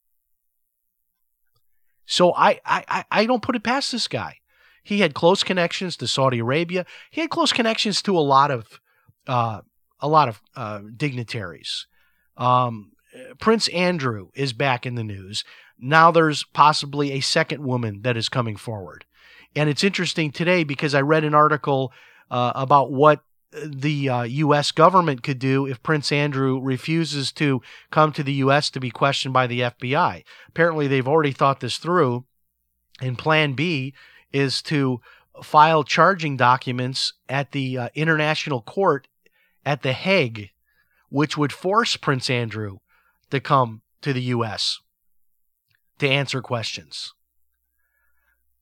So 2.06 2.34
I, 2.34 2.60
I, 2.64 3.04
I 3.08 3.26
don't 3.26 3.42
put 3.42 3.54
it 3.54 3.62
past 3.62 3.92
this 3.92 4.08
guy. 4.08 4.38
He 4.82 5.00
had 5.00 5.14
close 5.14 5.44
connections 5.44 5.96
to 5.98 6.08
Saudi 6.08 6.40
Arabia. 6.40 6.86
He 7.10 7.20
had 7.20 7.30
close 7.30 7.52
connections 7.52 8.02
to 8.02 8.18
a 8.18 8.20
lot 8.20 8.50
of 8.50 8.80
uh, 9.28 9.60
a 10.00 10.08
lot 10.08 10.28
of 10.28 10.40
uh, 10.56 10.80
dignitaries. 10.96 11.86
Um, 12.36 12.92
Prince 13.38 13.68
Andrew 13.68 14.28
is 14.34 14.52
back 14.52 14.86
in 14.86 14.94
the 14.94 15.04
news. 15.04 15.44
Now 15.78 16.10
there's 16.10 16.44
possibly 16.52 17.12
a 17.12 17.20
second 17.20 17.64
woman 17.64 18.02
that 18.02 18.16
is 18.16 18.28
coming 18.28 18.56
forward. 18.56 19.04
And 19.56 19.68
it's 19.68 19.84
interesting 19.84 20.30
today 20.30 20.64
because 20.64 20.94
I 20.94 21.00
read 21.00 21.24
an 21.24 21.34
article 21.34 21.92
uh, 22.30 22.52
about 22.54 22.92
what 22.92 23.22
the 23.52 24.08
uh, 24.08 24.22
U.S. 24.22 24.70
government 24.70 25.22
could 25.22 25.38
do 25.40 25.66
if 25.66 25.82
Prince 25.82 26.12
Andrew 26.12 26.60
refuses 26.60 27.32
to 27.32 27.60
come 27.90 28.12
to 28.12 28.22
the 28.22 28.34
U.S. 28.34 28.70
to 28.70 28.80
be 28.80 28.90
questioned 28.90 29.34
by 29.34 29.46
the 29.46 29.60
FBI. 29.60 30.22
Apparently, 30.48 30.86
they've 30.86 31.08
already 31.08 31.32
thought 31.32 31.60
this 31.60 31.78
through. 31.78 32.24
And 33.00 33.18
plan 33.18 33.54
B 33.54 33.94
is 34.32 34.62
to 34.62 35.00
file 35.42 35.82
charging 35.82 36.36
documents 36.36 37.14
at 37.28 37.52
the 37.52 37.78
uh, 37.78 37.88
International 37.94 38.60
Court 38.60 39.08
at 39.64 39.82
The 39.82 39.92
Hague, 39.92 40.50
which 41.08 41.36
would 41.36 41.52
force 41.52 41.96
Prince 41.96 42.30
Andrew 42.30 42.78
to 43.30 43.40
come 43.40 43.82
to 44.02 44.12
the 44.12 44.22
U.S. 44.22 44.78
to 45.98 46.08
answer 46.08 46.40
questions. 46.40 47.12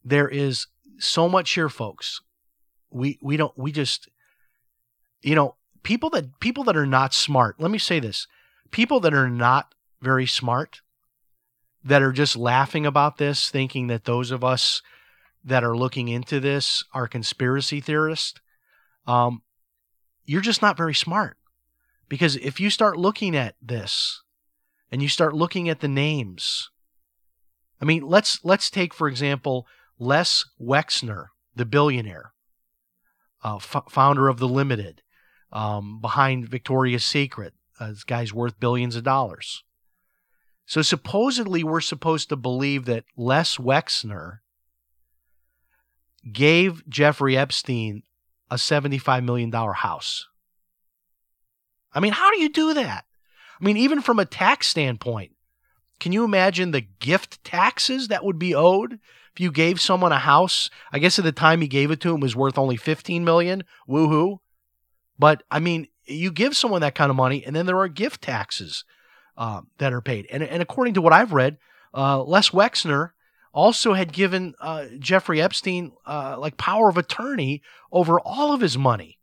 There 0.05 0.29
is 0.29 0.67
so 0.99 1.29
much 1.29 1.53
here, 1.53 1.69
folks. 1.69 2.21
We 2.91 3.19
we 3.23 3.37
don't 3.37 3.57
we 3.57 3.71
just 3.73 4.09
you 5.23 5.35
know 5.35 5.57
people 5.83 6.11
that 6.11 6.41
people 6.41 6.65
that 6.65 6.77
are 6.77 6.87
not 6.87 7.13
smart. 7.13 7.61
Let 7.61 7.71
me 7.71 7.79
say 7.79 8.01
this: 8.01 8.27
people 8.71 9.01
that 9.01 9.15
are 9.15 9.29
not 9.29 9.75
very 10.01 10.27
smart, 10.27 10.81
that 11.85 12.03
are 12.03 12.13
just 12.13 12.37
laughing 12.37 12.87
about 12.87 13.19
this, 13.19 13.51
thinking 13.51 13.89
that 13.89 14.05
those 14.05 14.31
of 14.31 14.43
us 14.43 14.83
that 15.45 15.65
are 15.65 15.77
looking 15.77 16.09
into 16.09 16.41
this 16.41 16.85
are 16.93 17.09
conspiracy 17.09 17.81
theorists. 17.81 18.41
Um, 19.07 19.43
you're 20.29 20.43
just 20.43 20.61
not 20.61 20.77
very 20.77 20.95
smart. 20.95 21.39
Because 22.09 22.37
if 22.37 22.61
you 22.61 22.71
start 22.71 22.99
looking 22.99 23.35
at 23.35 23.57
this 23.61 24.23
and 24.93 25.03
you 25.03 25.09
start 25.09 25.35
looking 25.35 25.69
at 25.69 25.81
the 25.81 25.89
names, 25.89 26.71
I 27.81 27.87
mean, 27.87 28.03
let's 28.07 28.45
let's 28.45 28.71
take 28.71 28.93
for 28.93 29.09
example 29.09 29.67
Les 29.99 30.45
Wexner, 30.61 31.27
the 31.57 31.65
billionaire, 31.65 32.33
uh, 33.43 33.57
f- 33.57 33.85
founder 33.89 34.29
of 34.29 34.39
the 34.39 34.49
Limited, 34.49 35.03
um, 35.51 36.01
behind 36.01 36.49
Victoria's 36.49 37.05
Secret. 37.05 37.55
Uh, 37.81 37.89
this 37.89 38.05
guy's 38.05 38.33
worth 38.33 38.61
billions 38.61 38.97
of 38.97 39.05
dollars. 39.05 39.65
So 40.67 40.83
supposedly, 40.83 41.65
we're 41.65 41.81
supposed 41.81 42.29
to 42.29 42.37
believe 42.37 42.85
that 42.85 43.05
Les 43.17 43.57
Wexner 43.57 44.41
gave 46.31 46.87
Jeffrey 46.89 47.37
Epstein 47.37 48.03
a 48.51 48.57
$75 48.57 49.25
million 49.25 49.53
house. 49.53 50.27
I 51.93 52.01
mean, 52.01 52.13
how 52.13 52.31
do 52.31 52.41
you 52.41 52.49
do 52.49 52.75
that? 52.75 53.05
I 53.61 53.65
mean, 53.65 53.77
even 53.77 54.01
from 54.01 54.19
a 54.19 54.25
tax 54.25 54.69
standpoint, 54.69 55.33
can 56.01 56.13
you 56.13 56.25
imagine 56.25 56.71
the 56.71 56.87
gift 57.01 57.43
taxes 57.45 58.09
that 58.09 58.25
would 58.25 58.39
be 58.39 58.55
owed 58.55 59.01
if 59.39 59.43
you 59.43 59.53
gave 59.53 59.81
someone 59.81 60.11
a 60.11 60.19
house, 60.19 60.69
I 60.93 60.99
guess 60.99 61.17
at 61.21 61.25
the 61.25 61.31
time 61.31 61.61
he 61.61 61.69
gave 61.69 61.93
it 61.93 62.01
to 62.01 62.13
him 62.13 62.19
was 62.19 62.35
worth 62.35 62.59
only 62.59 62.77
15 62.77 63.25
million. 63.25 63.63
Woohoo. 63.89 64.39
But 65.17 65.45
I 65.49 65.61
mean, 65.61 65.87
you 66.07 66.33
give 66.33 66.57
someone 66.57 66.81
that 66.81 66.97
kind 66.97 67.09
of 67.09 67.15
money, 67.15 67.45
and 67.47 67.55
then 67.55 67.65
there 67.65 67.79
are 67.79 67.87
gift 67.87 68.21
taxes 68.21 68.85
uh, 69.37 69.61
that 69.79 69.93
are 69.93 70.01
paid. 70.01 70.27
And, 70.33 70.43
and 70.43 70.61
according 70.61 70.95
to 70.95 71.01
what 71.01 71.13
I've 71.13 71.33
read, 71.33 71.59
uh, 71.95 72.21
Les 72.25 72.51
Wexner 72.51 73.11
also 73.53 73.95
had 73.95 74.13
given 74.13 74.55
uh, 74.61 74.87
Jeffrey 74.99 75.41
Epstein 75.41 75.93
uh, 76.07 76.37
like 76.39 76.57
power 76.57 76.89
of 76.89 76.99
attorney 76.99 77.63
over 77.91 78.21
all 78.21 78.53
of 78.53 78.61
his 78.61 78.77
money. 78.79 79.19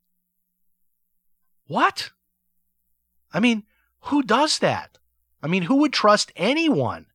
What? 1.68 2.12
I 3.34 3.40
mean, 3.40 3.64
who 4.02 4.24
does 4.24 4.60
that? 4.60 4.98
I 5.42 5.48
mean, 5.48 5.64
who 5.64 5.76
would 5.78 5.94
trust 5.94 6.32
anyone 6.36 7.08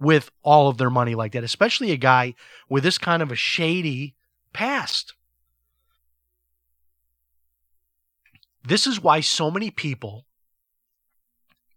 with 0.00 0.30
all 0.42 0.68
of 0.68 0.78
their 0.78 0.90
money 0.90 1.14
like 1.14 1.32
that, 1.32 1.44
especially 1.44 1.90
a 1.90 1.96
guy 1.96 2.34
with 2.68 2.84
this 2.84 2.98
kind 2.98 3.22
of 3.22 3.32
a 3.32 3.36
shady 3.36 4.14
past? 4.52 5.14
This 8.64 8.86
is 8.86 9.02
why 9.02 9.20
so 9.20 9.50
many 9.50 9.70
people 9.70 10.26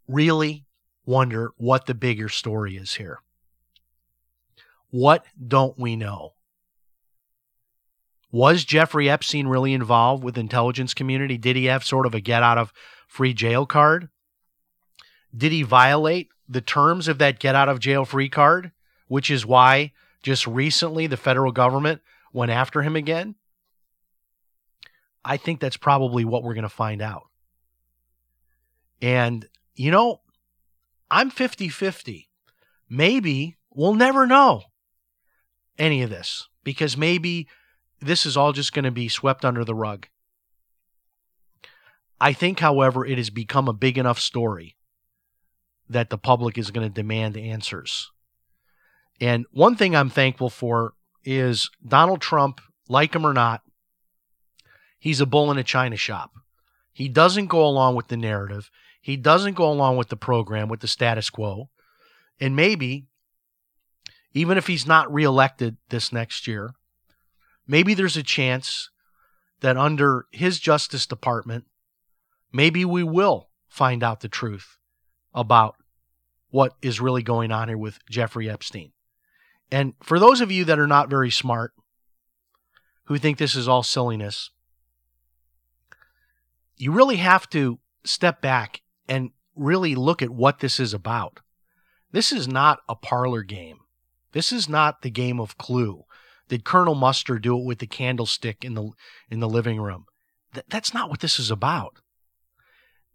really 0.07 0.65
wonder 1.05 1.51
what 1.57 1.85
the 1.85 1.93
bigger 1.93 2.29
story 2.29 2.75
is 2.75 2.95
here. 2.95 3.19
What 4.91 5.25
don't 5.47 5.79
we 5.79 5.95
know? 5.95 6.33
Was 8.29 8.63
Jeffrey 8.63 9.09
Epstein 9.09 9.47
really 9.47 9.73
involved 9.73 10.23
with 10.23 10.37
intelligence 10.37 10.93
community? 10.93 11.37
Did 11.37 11.55
he 11.55 11.65
have 11.65 11.83
sort 11.83 12.05
of 12.05 12.13
a 12.13 12.21
get 12.21 12.43
out 12.43 12.57
of 12.57 12.71
free 13.07 13.33
jail 13.33 13.65
card? 13.65 14.09
Did 15.35 15.53
he 15.53 15.63
violate 15.63 16.29
the 16.47 16.61
terms 16.61 17.07
of 17.07 17.17
that 17.17 17.39
get 17.39 17.55
out 17.55 17.69
of 17.69 17.79
jail 17.79 18.05
free 18.05 18.29
card, 18.29 18.71
which 19.07 19.31
is 19.31 19.45
why 19.45 19.93
just 20.23 20.45
recently 20.45 21.07
the 21.07 21.17
federal 21.17 21.53
government 21.53 22.01
went 22.33 22.51
after 22.51 22.81
him 22.81 22.95
again? 22.97 23.35
I 25.23 25.37
think 25.37 25.59
that's 25.59 25.77
probably 25.77 26.25
what 26.25 26.43
we're 26.43 26.53
going 26.53 26.63
to 26.63 26.69
find 26.69 27.01
out. 27.01 27.27
And, 29.01 29.47
you 29.75 29.91
know, 29.91 30.21
I'm 31.09 31.29
50 31.29 31.69
50. 31.69 32.29
Maybe 32.89 33.57
we'll 33.73 33.93
never 33.93 34.27
know 34.27 34.63
any 35.81 36.03
of 36.03 36.09
this 36.11 36.47
because 36.63 36.95
maybe 36.95 37.47
this 37.99 38.25
is 38.25 38.37
all 38.37 38.53
just 38.53 38.71
going 38.71 38.85
to 38.85 38.91
be 38.91 39.09
swept 39.09 39.43
under 39.43 39.65
the 39.65 39.75
rug. 39.75 40.07
I 42.19 42.33
think, 42.33 42.59
however, 42.59 43.03
it 43.03 43.17
has 43.17 43.31
become 43.31 43.67
a 43.67 43.73
big 43.73 43.97
enough 43.97 44.19
story 44.19 44.75
that 45.89 46.11
the 46.11 46.19
public 46.19 46.57
is 46.57 46.69
going 46.69 46.87
to 46.87 46.93
demand 46.93 47.35
answers. 47.35 48.11
And 49.19 49.45
one 49.51 49.75
thing 49.75 49.95
I'm 49.95 50.09
thankful 50.09 50.49
for 50.49 50.93
is 51.23 51.69
Donald 51.85 52.21
Trump, 52.21 52.61
like 52.87 53.15
him 53.15 53.25
or 53.25 53.33
not, 53.33 53.61
he's 54.99 55.19
a 55.19 55.25
bull 55.25 55.51
in 55.51 55.57
a 55.57 55.63
china 55.63 55.95
shop. 55.95 56.31
He 56.93 57.09
doesn't 57.09 57.47
go 57.47 57.65
along 57.65 57.95
with 57.95 58.07
the 58.07 58.17
narrative. 58.17 58.69
He 59.01 59.17
doesn't 59.17 59.55
go 59.55 59.71
along 59.71 59.97
with 59.97 60.09
the 60.09 60.15
program, 60.15 60.69
with 60.69 60.81
the 60.81 60.87
status 60.87 61.29
quo. 61.29 61.69
And 62.39 62.55
maybe, 62.55 63.07
even 64.33 64.57
if 64.57 64.67
he's 64.67 64.87
not 64.87 65.11
reelected 65.13 65.77
this 65.89 66.11
next 66.11 66.47
year, 66.47 66.73
maybe 67.67 67.93
there's 67.93 68.17
a 68.17 68.23
chance 68.23 68.89
that 69.61 69.77
under 69.77 70.25
his 70.31 70.59
Justice 70.59 71.05
Department, 71.05 71.65
maybe 72.51 72.85
we 72.85 73.03
will 73.03 73.49
find 73.67 74.03
out 74.03 74.21
the 74.21 74.29
truth 74.29 74.77
about 75.33 75.75
what 76.49 76.75
is 76.81 76.99
really 76.99 77.23
going 77.23 77.51
on 77.51 77.69
here 77.69 77.77
with 77.77 77.99
Jeffrey 78.09 78.49
Epstein. 78.49 78.91
And 79.71 79.93
for 80.03 80.19
those 80.19 80.41
of 80.41 80.51
you 80.51 80.65
that 80.65 80.79
are 80.79 80.87
not 80.87 81.09
very 81.09 81.31
smart, 81.31 81.73
who 83.05 83.17
think 83.17 83.37
this 83.37 83.55
is 83.55 83.67
all 83.67 83.83
silliness, 83.83 84.49
you 86.77 86.91
really 86.91 87.17
have 87.17 87.49
to 87.51 87.79
step 88.03 88.41
back 88.41 88.81
and 89.07 89.31
really 89.55 89.95
look 89.95 90.21
at 90.21 90.29
what 90.29 90.59
this 90.59 90.79
is 90.79 90.93
about. 90.93 91.39
This 92.11 92.31
is 92.31 92.47
not 92.47 92.79
a 92.89 92.95
parlor 92.95 93.43
game. 93.43 93.80
This 94.31 94.51
is 94.51 94.69
not 94.69 95.01
the 95.01 95.09
game 95.09 95.39
of 95.39 95.57
Clue. 95.57 96.03
Did 96.47 96.65
Colonel 96.65 96.95
Mustard 96.95 97.43
do 97.43 97.57
it 97.57 97.65
with 97.65 97.79
the 97.79 97.87
candlestick 97.87 98.63
in 98.63 98.73
the 98.73 98.91
in 99.29 99.39
the 99.39 99.49
living 99.49 99.79
room? 99.79 100.05
Th- 100.53 100.65
that's 100.69 100.93
not 100.93 101.09
what 101.09 101.19
this 101.19 101.39
is 101.39 101.51
about. 101.51 101.97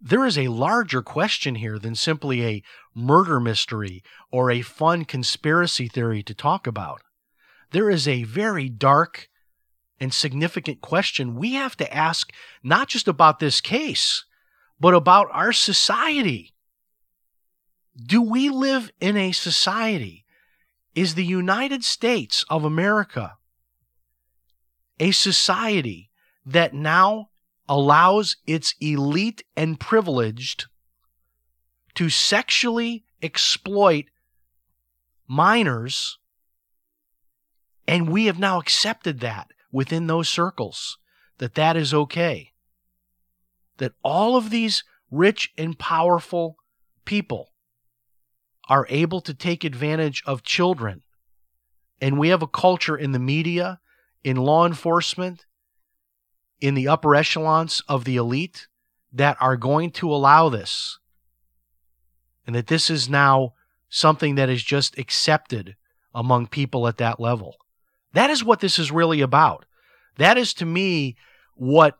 There 0.00 0.26
is 0.26 0.36
a 0.36 0.48
larger 0.48 1.02
question 1.02 1.56
here 1.56 1.78
than 1.78 1.94
simply 1.94 2.44
a 2.44 2.62
murder 2.94 3.40
mystery 3.40 4.02
or 4.30 4.50
a 4.50 4.60
fun 4.62 5.04
conspiracy 5.04 5.88
theory 5.88 6.22
to 6.22 6.34
talk 6.34 6.66
about. 6.66 7.00
There 7.70 7.90
is 7.90 8.06
a 8.06 8.24
very 8.24 8.68
dark 8.68 9.28
and 9.98 10.12
significant 10.12 10.82
question 10.82 11.34
we 11.34 11.54
have 11.54 11.76
to 11.78 11.94
ask 11.94 12.32
not 12.62 12.88
just 12.88 13.08
about 13.08 13.38
this 13.38 13.62
case, 13.62 14.24
but 14.78 14.94
about 14.94 15.28
our 15.32 15.52
society. 15.52 16.52
Do 17.96 18.20
we 18.20 18.50
live 18.50 18.90
in 19.00 19.16
a 19.16 19.32
society 19.32 20.25
is 20.96 21.14
the 21.14 21.24
United 21.24 21.84
States 21.84 22.44
of 22.48 22.64
America 22.64 23.36
a 24.98 25.10
society 25.10 26.10
that 26.44 26.72
now 26.72 27.28
allows 27.68 28.36
its 28.46 28.74
elite 28.80 29.44
and 29.54 29.78
privileged 29.78 30.64
to 31.94 32.08
sexually 32.08 33.04
exploit 33.22 34.06
minors, 35.28 36.18
and 37.86 38.08
we 38.08 38.24
have 38.24 38.38
now 38.38 38.58
accepted 38.58 39.20
that 39.20 39.48
within 39.70 40.06
those 40.06 40.30
circles, 40.30 40.96
that 41.36 41.54
that 41.54 41.76
is 41.76 41.92
okay. 41.92 42.52
That 43.76 43.92
all 44.02 44.36
of 44.36 44.48
these 44.48 44.82
rich 45.10 45.52
and 45.58 45.78
powerful 45.78 46.56
people 47.04 47.50
are 48.68 48.86
able 48.88 49.20
to 49.22 49.34
take 49.34 49.64
advantage 49.64 50.22
of 50.26 50.42
children. 50.42 51.02
And 52.00 52.18
we 52.18 52.28
have 52.28 52.42
a 52.42 52.48
culture 52.48 52.96
in 52.96 53.12
the 53.12 53.18
media, 53.18 53.80
in 54.24 54.36
law 54.36 54.66
enforcement, 54.66 55.46
in 56.60 56.74
the 56.74 56.88
upper 56.88 57.14
echelons 57.14 57.82
of 57.88 58.04
the 58.04 58.16
elite 58.16 58.66
that 59.12 59.36
are 59.40 59.56
going 59.56 59.90
to 59.90 60.12
allow 60.12 60.48
this. 60.48 60.98
And 62.46 62.54
that 62.54 62.66
this 62.66 62.90
is 62.90 63.08
now 63.08 63.54
something 63.88 64.34
that 64.34 64.48
is 64.48 64.62
just 64.62 64.98
accepted 64.98 65.76
among 66.14 66.46
people 66.48 66.88
at 66.88 66.98
that 66.98 67.20
level. 67.20 67.56
That 68.12 68.30
is 68.30 68.44
what 68.44 68.60
this 68.60 68.78
is 68.78 68.90
really 68.90 69.20
about. 69.20 69.64
That 70.16 70.38
is 70.38 70.54
to 70.54 70.64
me 70.64 71.16
what 71.54 71.98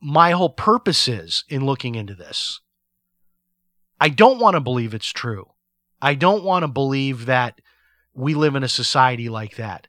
my 0.00 0.32
whole 0.32 0.50
purpose 0.50 1.08
is 1.08 1.44
in 1.48 1.64
looking 1.64 1.94
into 1.94 2.14
this. 2.14 2.60
I 4.00 4.08
don't 4.08 4.40
want 4.40 4.54
to 4.54 4.60
believe 4.60 4.94
it's 4.94 5.12
true. 5.12 5.52
I 6.00 6.14
don't 6.14 6.44
want 6.44 6.62
to 6.62 6.68
believe 6.68 7.26
that 7.26 7.60
we 8.12 8.34
live 8.34 8.54
in 8.54 8.62
a 8.62 8.68
society 8.68 9.28
like 9.28 9.56
that. 9.56 9.88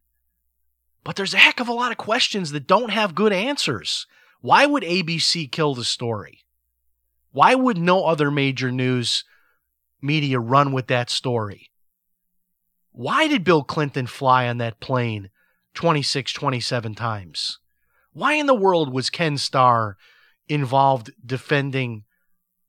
But 1.04 1.16
there's 1.16 1.34
a 1.34 1.38
heck 1.38 1.60
of 1.60 1.68
a 1.68 1.74
lot 1.74 1.92
of 1.92 1.98
questions 1.98 2.52
that 2.52 2.68
don't 2.68 2.90
have 2.90 3.16
good 3.16 3.34
answers. 3.34 4.08
Why 4.42 4.66
would 4.66 4.84
ABC 4.84 5.52
kill 5.52 5.76
the 5.76 5.84
story? 5.84 6.40
Why 7.32 7.54
would 7.54 7.78
no 7.78 8.06
other 8.06 8.32
major 8.32 8.72
news 8.72 9.24
media 10.02 10.40
run 10.40 10.72
with 10.72 10.88
that 10.88 11.10
story? 11.10 11.72
Why 12.92 13.28
did 13.28 13.44
Bill 13.44 13.64
Clinton 13.64 14.08
fly 14.08 14.48
on 14.48 14.58
that 14.60 14.80
plane 14.80 15.30
26, 15.74 16.32
27 16.32 16.96
times? 16.96 17.60
Why 18.14 18.34
in 18.34 18.46
the 18.46 18.54
world 18.54 18.94
was 18.94 19.10
Ken 19.10 19.38
Starr 19.38 19.98
involved 20.48 21.12
defending 21.26 22.06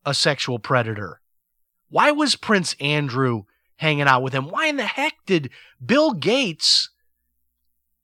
a 0.04 0.12
sexual 0.12 0.58
predator? 0.58 1.20
Why 1.88 2.10
was 2.10 2.36
Prince 2.36 2.74
Andrew 2.80 3.44
hanging 3.76 4.06
out 4.06 4.22
with 4.22 4.32
him? 4.32 4.48
Why 4.48 4.66
in 4.66 4.76
the 4.76 4.84
heck 4.84 5.14
did 5.26 5.50
Bill 5.84 6.12
Gates 6.12 6.90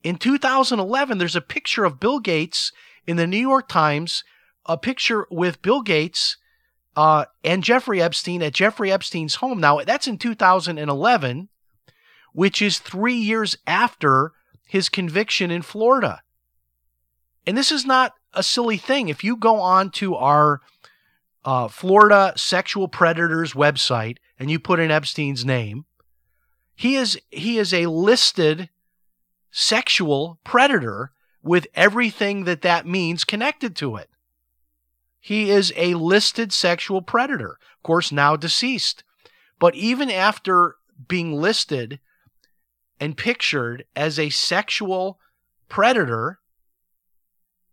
in 0.03 0.17
2011? 0.17 1.17
There's 1.17 1.35
a 1.35 1.41
picture 1.41 1.85
of 1.85 1.99
Bill 1.99 2.19
Gates 2.19 2.71
in 3.05 3.17
the 3.17 3.27
New 3.27 3.37
York 3.37 3.67
Times, 3.67 4.23
a 4.65 4.77
picture 4.77 5.27
with 5.29 5.61
Bill 5.61 5.81
Gates 5.81 6.37
uh, 6.95 7.25
and 7.43 7.63
Jeffrey 7.63 8.01
Epstein 8.01 8.41
at 8.41 8.53
Jeffrey 8.53 8.91
Epstein's 8.91 9.35
home. 9.35 9.59
Now, 9.59 9.79
that's 9.79 10.07
in 10.07 10.17
2011, 10.17 11.49
which 12.33 12.61
is 12.61 12.79
three 12.79 13.15
years 13.15 13.57
after 13.67 14.31
his 14.67 14.89
conviction 14.89 15.51
in 15.51 15.61
Florida. 15.61 16.21
And 17.45 17.57
this 17.57 17.71
is 17.71 17.85
not 17.85 18.13
a 18.33 18.43
silly 18.43 18.77
thing. 18.77 19.09
If 19.09 19.23
you 19.23 19.35
go 19.35 19.59
on 19.59 19.91
to 19.91 20.15
our 20.15 20.61
uh, 21.45 21.67
Florida 21.67 22.33
sexual 22.35 22.87
predators 22.87 23.53
website 23.53 24.17
and 24.39 24.49
you 24.49 24.59
put 24.59 24.79
in 24.79 24.91
Epstein's 24.91 25.45
name, 25.45 25.85
he 26.75 26.95
is 26.95 27.19
he 27.29 27.57
is 27.57 27.73
a 27.73 27.87
listed 27.87 28.69
sexual 29.51 30.39
predator 30.43 31.11
with 31.41 31.67
everything 31.75 32.45
that 32.45 32.61
that 32.61 32.87
means 32.87 33.23
connected 33.23 33.75
to 33.75 33.95
it. 33.97 34.09
He 35.19 35.49
is 35.49 35.71
a 35.75 35.93
listed 35.93 36.51
sexual 36.51 37.01
predator, 37.01 37.59
of 37.77 37.83
course, 37.83 38.11
now 38.11 38.35
deceased. 38.35 39.03
But 39.59 39.75
even 39.75 40.09
after 40.09 40.75
being 41.07 41.33
listed 41.33 41.99
and 42.99 43.17
pictured 43.17 43.85
as 43.95 44.17
a 44.17 44.29
sexual 44.29 45.19
predator. 45.67 46.39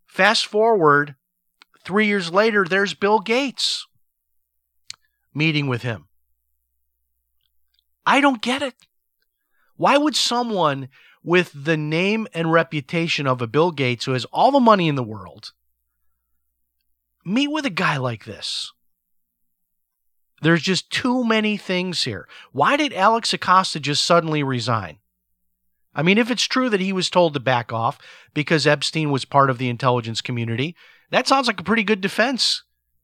Fast 0.07 0.47
forward 0.47 1.15
three 1.85 2.07
years 2.07 2.33
later, 2.33 2.65
there's 2.65 2.95
Bill 2.95 3.21
Gates 3.21 3.87
meeting 5.35 5.67
with 5.67 5.83
him. 5.83 6.07
I 8.07 8.21
don't 8.21 8.43
get 8.43 8.63
it. 8.63 8.75
Why 9.77 9.97
would 9.97 10.17
someone 10.17 10.89
with 11.23 11.53
the 11.55 11.77
name 11.77 12.27
and 12.35 12.53
reputation 12.53 13.27
of 13.27 13.41
a 13.41 13.47
Bill 13.47 13.71
Gates 13.71 14.05
who 14.05 14.13
has 14.13 14.25
all 14.27 14.51
the 14.51 14.61
money 14.61 14.89
in 14.89 14.95
the 14.95 15.03
world 15.03 15.53
meet 17.25 17.49
with 17.49 17.65
a 17.65 17.71
guy 17.71 17.97
like 17.97 18.25
this? 18.25 18.73
There's 20.43 20.63
just 20.63 20.91
too 20.91 21.25
many 21.25 21.57
things 21.57 22.05
here. 22.05 22.27
Why 22.53 22.77
did 22.77 22.95
Alex 22.95 23.33
Acosta 23.33 23.79
just 23.79 24.05
suddenly 24.05 24.43
resign? 24.43 24.99
I 25.95 26.03
mean, 26.03 26.19
if 26.19 26.31
it's 26.31 26.45
true 26.45 26.71
that 26.71 26.81
he 26.81 26.93
was 26.93 27.11
told 27.11 27.35
to 27.35 27.41
back 27.41 27.73
off 27.73 27.99
because 28.33 28.67
Epstein 28.67 29.11
was 29.11 29.25
part 29.25 29.51
of 29.51 29.59
the 29.59 29.69
intelligence 29.69 30.21
community, 30.21 30.77
that 31.11 31.29
sounds 31.29 31.47
like 31.47 31.61
a 31.61 31.65
pretty 31.65 31.85
good 31.85 32.01
defense. 32.01 32.63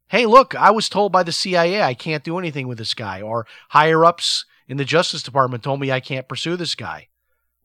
Hey, 0.09 0.25
look, 0.25 0.55
I 0.55 0.71
was 0.71 0.89
told 0.89 1.11
by 1.11 1.23
the 1.23 1.31
CIA 1.31 1.81
I 1.81 1.93
can't 1.93 2.23
do 2.23 2.39
anything 2.39 2.67
with 2.67 2.77
this 2.77 2.93
guy, 2.93 3.21
or 3.21 3.45
higher 3.69 4.05
ups 4.05 4.45
in 4.67 4.77
the 4.77 4.85
Justice 4.85 5.23
Department 5.23 5.63
told 5.63 5.79
me 5.79 5.91
I 5.91 5.99
can't 5.99 6.27
pursue 6.27 6.55
this 6.55 6.75
guy. 6.75 7.09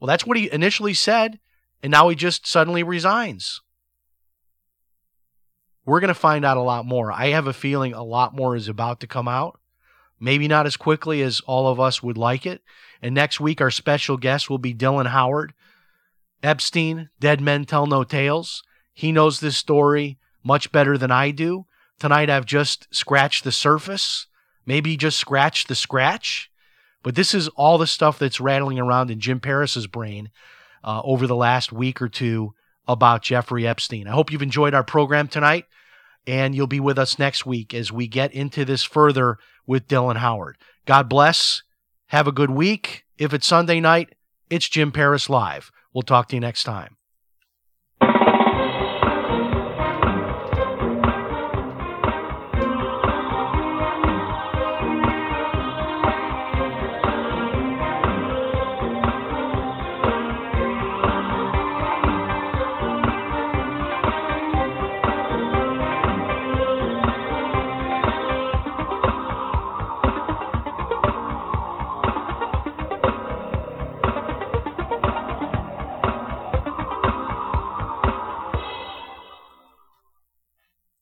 Well, 0.01 0.09
that's 0.09 0.27
what 0.27 0.37
he 0.37 0.53
initially 0.53 0.95
said, 0.95 1.39
and 1.83 1.91
now 1.93 2.09
he 2.09 2.17
just 2.17 2.47
suddenly 2.47 2.83
resigns. 2.83 3.61
We're 5.85 6.01
going 6.01 6.09
to 6.09 6.15
find 6.15 6.45
out 6.45 6.57
a 6.57 6.63
lot 6.63 6.87
more. 6.87 7.13
I 7.13 7.29
have 7.29 7.47
a 7.47 7.53
feeling 7.53 7.93
a 7.93 8.05
lot 8.05 8.35
more 8.35 8.55
is 8.55 8.69
about 8.69 9.01
to 9.01 9.07
come 9.07 9.29
out. 9.29 9.61
Maybe 10.21 10.47
not 10.47 10.67
as 10.67 10.77
quickly 10.77 11.23
as 11.23 11.41
all 11.41 11.67
of 11.69 11.81
us 11.81 12.03
would 12.03 12.17
like 12.17 12.47
it. 12.47 12.63
And 13.01 13.15
next 13.15 13.41
week, 13.41 13.61
our 13.61 13.73
special 13.73 14.17
guest 14.17 14.49
will 14.49 14.59
be 14.59 14.75
Dylan 14.75 15.09
Howard. 15.09 15.55
Epstein, 16.43 17.11
Dead 17.19 17.41
Men 17.41 17.65
Tell 17.65 17.87
No 17.87 18.05
Tales. 18.05 18.63
He 18.95 19.11
knows 19.11 19.41
this 19.41 19.57
story 19.57 20.19
much 20.43 20.73
better 20.73 20.97
than 20.99 21.11
I 21.11 21.31
do. 21.31 21.67
Tonight, 21.99 22.31
I've 22.31 22.47
just 22.47 22.89
scratched 22.95 23.45
the 23.45 23.53
surface, 23.53 24.27
maybe 24.67 24.97
just 24.97 25.19
scratched 25.19 25.69
the 25.69 25.75
scratch. 25.75 26.51
But 27.03 27.15
this 27.15 27.35
is 27.35 27.49
all 27.49 27.79
the 27.79 27.87
stuff 27.87 28.19
that's 28.19 28.41
rattling 28.41 28.79
around 28.79 29.11
in 29.11 29.21
Jim 29.21 29.41
Paris's 29.41 29.87
brain 29.87 30.31
uh, 30.85 31.01
over 31.05 31.27
the 31.27 31.37
last 31.37 31.73
week 31.73 32.01
or 32.01 32.09
two 32.09 32.55
about 32.87 33.23
Jeffrey 33.23 33.67
Epstein. 33.67 34.09
I 34.09 34.13
hope 34.13 34.31
you've 34.31 34.43
enjoyed 34.43 34.75
our 34.75 34.85
program 34.85 35.29
tonight, 35.29 35.67
and 36.27 36.55
you'll 36.55 36.67
be 36.67 36.81
with 36.81 36.99
us 36.99 37.19
next 37.19 37.47
week 37.47 37.75
as 37.75 37.93
we 37.93 38.07
get 38.07 38.33
into 38.33 38.65
this 38.65 38.83
further 38.83 39.39
with 39.67 39.89
Dylan 39.89 40.17
Howard. 40.17 40.59
God 40.87 41.09
bless. 41.09 41.63
Have 42.07 42.27
a 42.27 42.33
good 42.33 42.51
week. 42.51 43.05
If 43.19 43.33
it's 43.33 43.47
Sunday 43.47 43.81
night, 43.81 44.15
it's 44.51 44.69
Jim 44.69 44.93
Paris 44.93 45.31
Live. 45.31 45.71
We'll 45.93 46.03
talk 46.03 46.29
to 46.29 46.37
you 46.37 46.41
next 46.41 46.65
time. 46.65 46.97